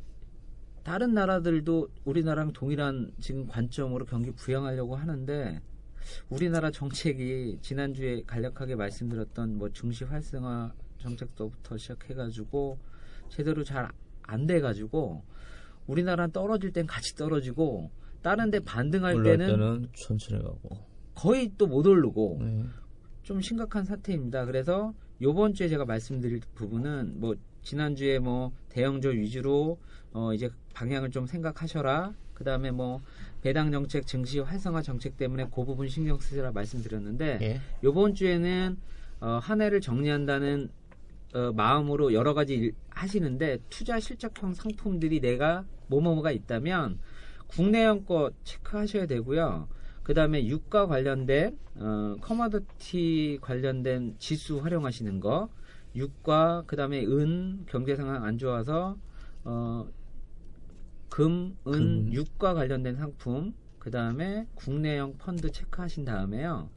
다른 0.89 1.13
나라들도 1.13 1.89
우리나라랑 2.07 2.55
동일한 2.55 3.13
지금 3.21 3.47
관점으로 3.47 4.07
경기 4.07 4.31
부양하려고 4.31 4.97
하는데 4.97 5.61
우리나라 6.31 6.71
정책이 6.71 7.59
지난주에 7.61 8.23
간략하게 8.27 8.75
말씀드렸던 8.75 9.59
뭐 9.59 9.69
증시 9.71 10.05
활성화 10.05 10.73
정책도부터 10.99 11.77
시작해가지고 11.77 12.79
제대로 13.29 13.63
잘 13.65 13.91
안 14.31 14.47
돼가지고 14.47 15.23
우리나라는 15.87 16.33
떨어질 16.33 16.71
땐 16.73 16.87
같이 16.87 17.15
떨어지고 17.17 17.91
다른 18.23 18.51
데 18.51 18.61
반등할 18.61 19.23
때는 19.23 19.47
때는 19.47 19.89
천천히 19.95 20.43
가고. 20.43 20.77
거의 21.15 21.51
또 21.57 21.67
못 21.67 21.87
오르고 21.87 22.39
네. 22.41 22.65
좀 23.23 23.41
심각한 23.41 23.85
사태입니다. 23.85 24.45
그래서 24.45 24.93
요번 25.23 25.55
주에 25.55 25.69
제가 25.69 25.85
말씀드릴 25.87 26.41
부분은 26.55 27.21
뭐 27.21 27.35
지난주에 27.69 28.19
뭐 28.19 28.51
대형조 28.71 29.11
위주로 29.11 29.79
어 30.15 30.33
이제 30.33 30.51
방향을 30.73 31.11
좀 31.11 31.27
생각하셔라. 31.27 32.15
그 32.33 32.43
다음에 32.43 32.71
뭐 32.71 33.03
배당 33.43 33.71
정책, 33.71 34.07
증시 34.07 34.39
활성화 34.39 34.81
정책 34.81 35.19
때문에 35.19 35.49
그 35.55 35.65
부분 35.67 35.87
신경 35.87 36.19
쓰시라 36.19 36.53
말씀드렸는데 36.53 37.39
예. 37.43 37.61
요번 37.85 38.15
주에는 38.15 38.79
어, 39.21 39.39
한 39.43 39.61
해를 39.61 39.83
정리한다는 39.83 40.71
어, 41.35 41.53
마음으로 41.53 42.15
여러 42.15 42.33
가지 42.33 42.55
일 42.55 42.73
하시는데 42.89 43.59
투자 43.69 44.01
실적형 44.01 44.55
상품들이 44.55 45.21
내가 45.21 45.67
뭐뭐뭐가 45.89 46.31
있다면 46.31 46.99
국내형 47.49 48.07
거 48.07 48.31
체크하셔야 48.45 49.07
되고요. 49.07 49.69
그 50.05 50.15
다음에 50.15 50.47
유가 50.47 50.87
관련된 50.87 51.59
어, 51.75 52.17
커머더티 52.23 53.41
관련된 53.43 54.17
지수 54.19 54.59
활용하시는 54.59 55.21
거, 55.21 55.51
유가 55.99 56.63
그 56.67 56.77
다음에 56.77 57.05
은 57.05 57.65
경제 57.67 57.95
상황 57.97 58.25
안 58.25 58.39
좋아서 58.39 58.97
어, 59.45 59.87
금, 61.09 61.57
은, 61.67 61.73
금. 61.73 62.13
유가 62.13 62.55
관련된 62.55 62.97
상품, 62.97 63.55
그 63.79 63.91
다음에 63.91 64.47
국내형 64.55 65.19
펀드 65.19 65.51
체크하신 65.51 66.05
다음에요. 66.05 66.71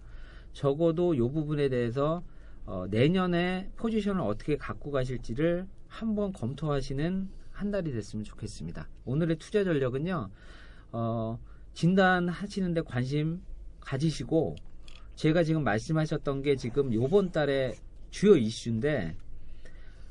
적어도 0.53 1.15
요 1.17 1.29
부분에 1.31 1.69
대해서 1.69 2.23
어, 2.65 2.85
내년에 2.89 3.71
포지션을 3.75 4.21
어떻게 4.21 4.55
갖고 4.57 4.91
가실지를 4.91 5.67
한번 5.87 6.31
검토하시는 6.33 7.29
한 7.51 7.71
달이 7.71 7.91
됐으면 7.91 8.23
좋겠습니다. 8.23 8.87
오늘의 9.05 9.37
투자 9.37 9.63
전략은요, 9.63 10.29
어, 10.93 11.39
진단하시는데 11.73 12.81
관심 12.81 13.41
가지시고, 13.81 14.55
제가 15.15 15.43
지금 15.43 15.63
말씀하셨던 15.63 16.41
게 16.41 16.55
지금 16.55 16.93
요번 16.93 17.31
달에 17.31 17.75
주요 18.11 18.37
이슈인데, 18.37 19.15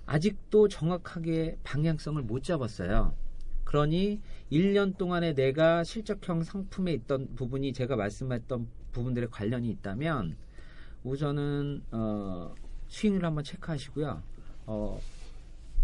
아직도 0.06 0.66
정확하게 0.66 1.58
방향성을 1.62 2.20
못 2.22 2.42
잡았어요. 2.42 3.14
그러니 3.62 4.20
1년 4.50 4.98
동안에 4.98 5.34
내가 5.34 5.84
실적형 5.84 6.42
상품에 6.42 6.92
있던 6.94 7.36
부분이 7.36 7.72
제가 7.72 7.94
말씀했던 7.94 8.66
부분들에 8.90 9.28
관련이 9.30 9.70
있다면 9.70 10.36
우선은 11.04 11.84
어, 11.92 12.52
스윙을 12.88 13.24
한번 13.24 13.44
체크하시고요. 13.44 14.22
어, 14.66 15.00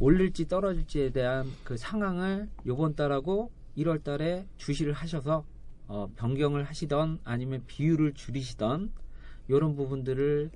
올릴지 0.00 0.48
떨어질지에 0.48 1.11
대한 1.11 1.46
그 1.62 1.76
상황을 1.76 2.48
요번 2.66 2.96
달하고 2.96 3.52
1월 3.79 4.02
달에 4.02 4.46
주시를 4.57 4.92
하셔서 4.92 5.44
어, 5.87 6.11
변경을 6.16 6.64
하시던 6.64 7.20
아니면 7.22 7.62
비율을 7.68 8.14
줄이시던 8.14 8.90
이런 9.48 9.76
부분들을 9.76 10.50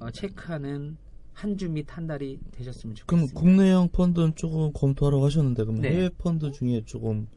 어, 0.00 0.10
체크하는 0.10 0.96
한 1.34 1.56
주 1.56 1.68
및 1.68 1.86
한 1.88 2.06
달이 2.08 2.40
되셨으면 2.50 2.96
그럼 3.06 3.20
좋겠습니다. 3.20 3.40
국내형 3.40 3.88
펀드는 3.90 4.34
조금 4.34 4.72
검토하라고 4.72 5.24
하셨는데 5.26 5.64
그럼 5.64 5.80
네. 5.80 5.90
해외 5.92 6.08
펀드 6.18 6.50
중에 6.50 6.82
조금 6.84 7.28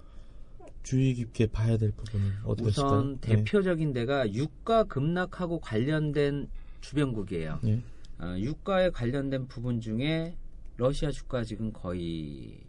주의 0.81 1.13
깊게 1.13 1.47
봐야 1.47 1.77
될 1.77 1.91
부분은 1.91 2.31
어디가 2.43 2.69
있을까요? 2.69 2.91
우선 2.93 3.17
대표적인 3.19 3.93
데가 3.93 4.33
유가 4.33 4.83
급락하고 4.85 5.59
관련된 5.59 6.47
주변국이에요. 6.81 7.59
네. 7.61 7.75
네. 7.75 8.25
어, 8.25 8.37
유가에 8.39 8.89
관련된 8.89 9.47
부분 9.47 9.79
중에 9.79 10.35
러시아 10.77 11.11
주가 11.11 11.43
지금 11.43 11.71
거의 11.71 12.59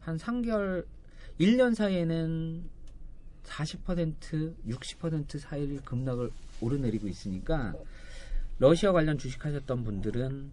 한 0.00 0.18
3개월, 0.18 0.84
1년 1.40 1.74
사이에는 1.74 2.64
40%, 3.44 4.54
60% 4.66 5.38
사이를 5.38 5.80
급락을 5.82 6.30
오르내리고 6.60 7.08
있으니까 7.08 7.74
러시아 8.58 8.92
관련 8.92 9.18
주식 9.18 9.44
하셨던 9.44 9.84
분들은 9.84 10.50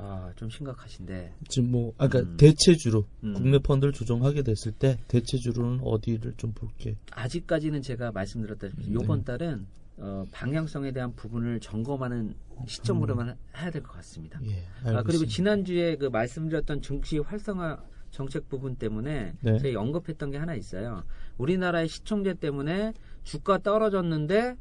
아, 0.00 0.32
좀 0.36 0.48
심각하신데 0.48 1.34
지금 1.48 1.72
뭐 1.72 1.92
아까 1.98 2.08
그러니까 2.08 2.32
음. 2.32 2.36
대체주로 2.36 3.04
음. 3.24 3.34
국내 3.34 3.58
펀드를 3.58 3.92
조정하게 3.92 4.42
됐을 4.42 4.70
때 4.72 4.96
대체주로는 5.08 5.80
어디를 5.82 6.34
좀 6.36 6.52
볼게. 6.52 6.96
아직까지는 7.10 7.82
제가 7.82 8.12
말씀드렸다시피 8.12 8.90
네. 8.90 8.98
이번 9.02 9.24
달은 9.24 9.66
어, 10.00 10.24
방향성에 10.30 10.92
대한 10.92 11.12
부분을 11.16 11.58
점검하는 11.58 12.34
시점으로만 12.68 13.36
해야 13.56 13.70
될 13.72 13.82
것 13.82 13.92
같습니다. 13.94 14.40
예. 14.44 14.62
아, 14.84 15.02
그리고. 15.02 15.26
지난주에 15.26 15.96
그 15.96 16.06
말씀드렸던 16.06 16.80
증시 16.82 17.18
활성화 17.18 17.82
정책 18.12 18.48
부분 18.48 18.76
때문에 18.76 19.34
네. 19.40 19.58
저희 19.58 19.74
언급했던 19.74 20.30
게 20.30 20.38
하나 20.38 20.54
있어요. 20.54 21.02
우리나라의 21.38 21.88
시청제 21.88 22.34
때문에 22.34 22.94
주가 23.24 23.58
떨어졌는데 23.58 24.54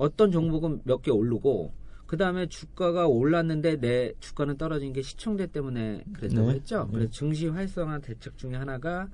어떤 0.00 0.32
종목은 0.32 0.80
몇 0.84 1.02
개 1.02 1.10
오르고 1.10 1.74
그 2.06 2.16
다음에 2.16 2.46
주가가 2.46 3.06
올랐는데 3.06 3.76
내 3.80 4.12
주가는 4.18 4.56
떨어진 4.56 4.94
게 4.94 5.02
시청제 5.02 5.46
때문에 5.46 6.04
그랬다고 6.14 6.48
네. 6.48 6.54
했죠. 6.54 6.84
네. 6.86 6.92
그래서 6.92 7.10
증시 7.12 7.46
활성화 7.48 7.98
대책 7.98 8.38
중에 8.38 8.54
하나가 8.54 9.08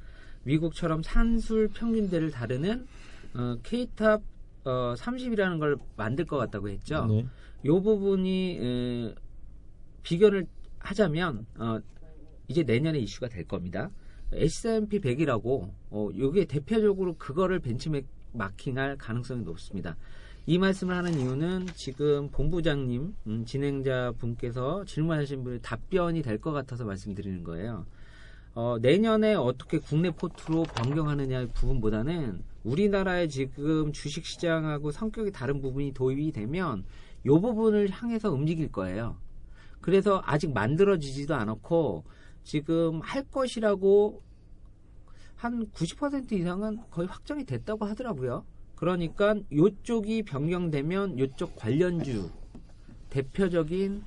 미국처럼 0.45 1.03
산술 1.03 1.69
평균대를 1.75 2.31
다루는 2.31 2.87
어, 3.35 3.57
K탑 3.65 4.23
어, 4.65 4.95
30이라는 4.97 5.59
걸 5.59 5.77
만들 5.97 6.25
것 6.25 6.37
같다고 6.39 6.69
했죠. 6.69 7.05
네. 7.07 7.27
요 7.65 7.83
부분이 7.83 8.59
에, 8.63 9.15
비교를 10.05 10.47
하자면 10.79 11.47
어, 11.59 11.81
이제 12.47 12.63
내년에 12.63 13.01
이슈가 13.01 13.29
될 13.29 13.43
겁니다. 13.45 13.91
S&P 14.33 15.01
100이라고 15.01 15.69
어, 15.91 16.09
요게 16.17 16.45
대표적으로 16.45 17.17
그거를 17.19 17.59
벤치마킹할 17.59 18.97
가능성이 18.99 19.43
높습니다. 19.43 19.97
이 20.49 20.59
말씀을 20.59 20.95
하는 20.95 21.19
이유는 21.19 21.67
지금 21.75 22.31
본부장님, 22.31 23.17
음, 23.27 23.45
진행자 23.45 24.13
분께서 24.17 24.85
질문하신 24.85 25.43
분의 25.43 25.59
답변이 25.61 26.23
될 26.23 26.39
것 26.39 26.53
같아서 26.53 26.85
말씀드리는 26.85 27.43
거예요. 27.43 27.85
어, 28.55 28.79
내년에 28.81 29.35
어떻게 29.35 29.79
국내 29.79 30.11
포트로 30.11 30.63
변경하느냐의 30.63 31.49
부분보다는 31.49 32.45
우리나라의 32.63 33.29
지금 33.29 33.93
주식시장하고 33.93 34.93
성격이 34.93 35.33
다른 35.33 35.61
부분이 35.61 35.93
도입이 35.95 36.31
되면 36.31 36.85
이 37.25 37.29
부분을 37.29 37.91
향해서 37.91 38.31
움직일 38.31 38.71
거예요. 38.71 39.17
그래서 39.81 40.23
아직 40.25 40.53
만들어지지도 40.53 41.35
않았고 41.35 42.05
지금 42.45 43.01
할 43.01 43.25
것이라고 43.25 44.23
한 45.35 45.67
90% 45.73 46.33
이상은 46.33 46.79
거의 46.91 47.09
확정이 47.09 47.45
됐다고 47.45 47.85
하더라고요. 47.85 48.45
그러니까 48.77 49.35
요쪽이 49.53 50.23
변경되면 50.23 51.19
요쪽 51.19 51.57
관련주 51.57 52.31
대표적인 53.11 54.03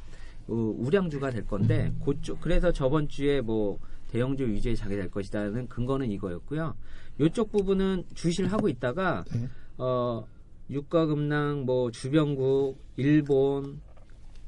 어, 0.48 0.54
우량주가 0.54 1.32
될 1.32 1.46
건데 1.46 1.94
그쪽 2.06 2.40
그래서 2.40 2.72
저번 2.72 3.08
주에 3.08 3.42
뭐 3.42 3.80
대형주 4.10 4.48
위주에 4.48 4.76
자게 4.76 4.96
될 4.96 5.10
것이다는 5.12 5.68
근거는 5.68 6.10
이거였고요. 6.12 6.76
요쪽 7.20 7.52
부분은 7.52 8.06
주시를 8.16 8.52
하고 8.52 8.70
있다가 8.70 9.24
네. 9.34 9.48
어 9.78 10.26
유가 10.70 11.06
급락 11.06 11.64
뭐 11.64 11.92
주변국 11.92 12.78
일본 12.96 13.82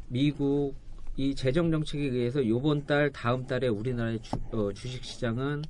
미국 0.07 0.75
이 1.17 1.35
재정 1.35 1.69
정책에 1.71 2.05
의해서 2.05 2.45
요번 2.47 2.85
달 2.85 3.11
다음 3.11 3.45
달에 3.45 3.67
우리나라의 3.67 4.21
주, 4.21 4.35
어, 4.51 4.71
주식 4.73 5.03
시장은 5.03 5.63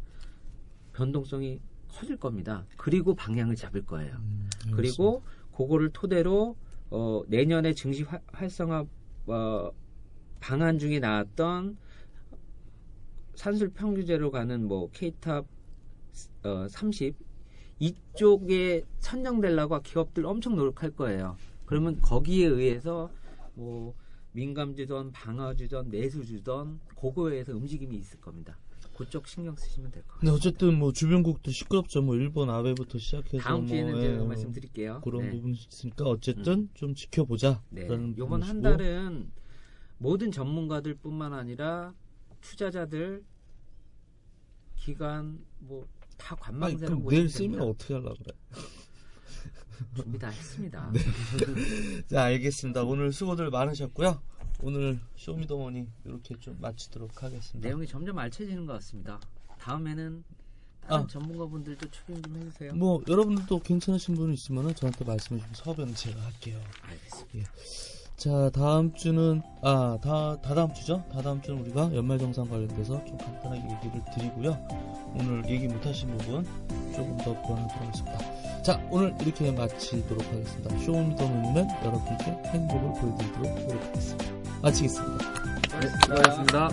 변동성이 0.93 1.59
커질 1.91 2.17
겁니다. 2.17 2.65
그리고 2.77 3.13
방향을 3.13 3.55
잡을 3.55 3.85
거예요. 3.85 4.15
음, 4.15 4.49
그리고 4.75 5.23
그거를 5.55 5.89
토대로 5.91 6.55
어, 6.89 7.21
내년에 7.27 7.73
증시 7.73 8.03
화- 8.03 8.19
활성화 8.27 8.85
어, 9.27 9.71
방안 10.39 10.79
중에 10.79 10.99
나왔던 10.99 11.77
산술 13.35 13.69
평균제로 13.69 14.31
가는 14.31 14.67
뭐 14.67 14.89
K탑 14.91 15.45
어, 16.43 16.67
30 16.69 17.15
이쪽에 17.79 18.83
선정되려고 18.99 19.81
기업들 19.81 20.25
엄청 20.25 20.55
노력할 20.55 20.91
거예요. 20.91 21.35
그러면 21.65 21.99
거기에 21.99 22.45
의해서 22.47 23.09
뭐 23.55 23.95
민감주던 24.33 25.11
방어주던 25.11 25.89
내수주던 25.89 26.79
그거에 26.99 27.33
의해서 27.33 27.53
움직임이 27.53 27.97
있을 27.97 28.19
겁니다. 28.21 28.57
그쪽 29.05 29.27
신경 29.27 29.55
쓰시면 29.55 29.91
될 29.91 30.03
것 30.03 30.07
같아요. 30.15 30.19
근데 30.19 30.31
어쨌든 30.35 30.77
뭐 30.79 30.91
주변국도 30.91 31.51
시끄럽죠. 31.51 32.01
뭐 32.01 32.15
일본 32.15 32.49
아베부터 32.49 32.97
시작해서 32.97 33.43
다음 33.43 33.67
주에는 33.67 33.91
뭐, 33.91 34.01
제가 34.01 34.21
예, 34.21 34.25
말씀드릴게요. 34.27 35.01
그런 35.03 35.21
네. 35.23 35.31
부분이 35.31 35.57
있으니까 35.69 36.05
어쨌든 36.05 36.69
좀 36.73 36.93
지켜보자. 36.95 37.61
네. 37.69 37.87
요번 38.17 38.41
한. 38.43 38.61
달은 38.61 39.31
모든 39.97 40.31
전문가들뿐만 40.31 41.33
아니라 41.33 41.93
투자자들, 42.41 43.23
기관 44.75 45.45
뭐 45.59 45.87
다 46.21 46.35
관망세로 46.35 46.97
그럼 46.99 47.09
내일 47.09 47.27
쓰면 47.29 47.61
어떻게 47.61 47.95
하려고 47.95 48.15
그래? 48.23 48.35
준비 49.95 50.19
다 50.19 50.29
했습니다. 50.29 50.91
네. 50.93 50.99
자, 52.07 52.23
알겠습니다. 52.25 52.83
오늘 52.83 53.11
수고들 53.11 53.49
많으셨고요. 53.49 54.21
오늘 54.63 54.99
쇼미더머니 55.15 55.87
이렇게 56.05 56.35
좀 56.39 56.57
마치도록 56.59 57.23
하겠습니다. 57.23 57.67
내용이 57.67 57.87
점점 57.87 58.17
알차지는 58.17 58.65
것 58.65 58.73
같습니다. 58.73 59.19
다음에는 59.59 60.23
다른 60.81 61.03
아. 61.03 61.07
전문가분들도 61.07 61.89
출연 61.89 62.21
좀 62.21 62.35
해주세요. 62.37 62.73
뭐 62.75 63.01
여러분들도 63.07 63.59
괜찮으신 63.59 64.15
분 64.15 64.33
있으면 64.33 64.73
저한테 64.75 65.05
말씀해 65.05 65.39
주시면 65.39 65.53
섭외는 65.53 65.95
제가 65.95 66.21
할게요. 66.21 66.59
알겠습니다. 66.83 67.51
자, 68.17 68.51
다음 68.53 68.93
주는 68.93 69.41
아, 69.63 69.97
다 70.01 70.39
다다음 70.41 70.73
주죠? 70.75 71.03
다다음 71.11 71.41
주는 71.41 71.59
우리가 71.61 71.95
연말 71.95 72.19
정산 72.19 72.47
관련돼서 72.47 73.03
좀 73.05 73.17
간단하게 73.17 73.63
얘기를 73.63 74.03
드리고요. 74.13 74.67
오늘 75.15 75.49
얘기 75.49 75.67
못 75.67 75.83
하신 75.83 76.15
부분 76.17 76.45
조금 76.93 77.17
더 77.17 77.33
보완하도록 77.41 77.81
하겠습니다. 77.81 78.61
자, 78.61 78.79
오늘 78.91 79.15
이렇게 79.21 79.51
마치도록 79.51 80.23
하겠습니다. 80.23 80.77
쇼미더머니는 80.77 81.67
여러분께 81.83 82.25
행복을 82.51 83.01
보여드리도록 83.01 83.67
노력하겠습니다. 83.67 84.40
마치겠습니다. 84.61 85.25
수고하셨습니다. 86.03 86.69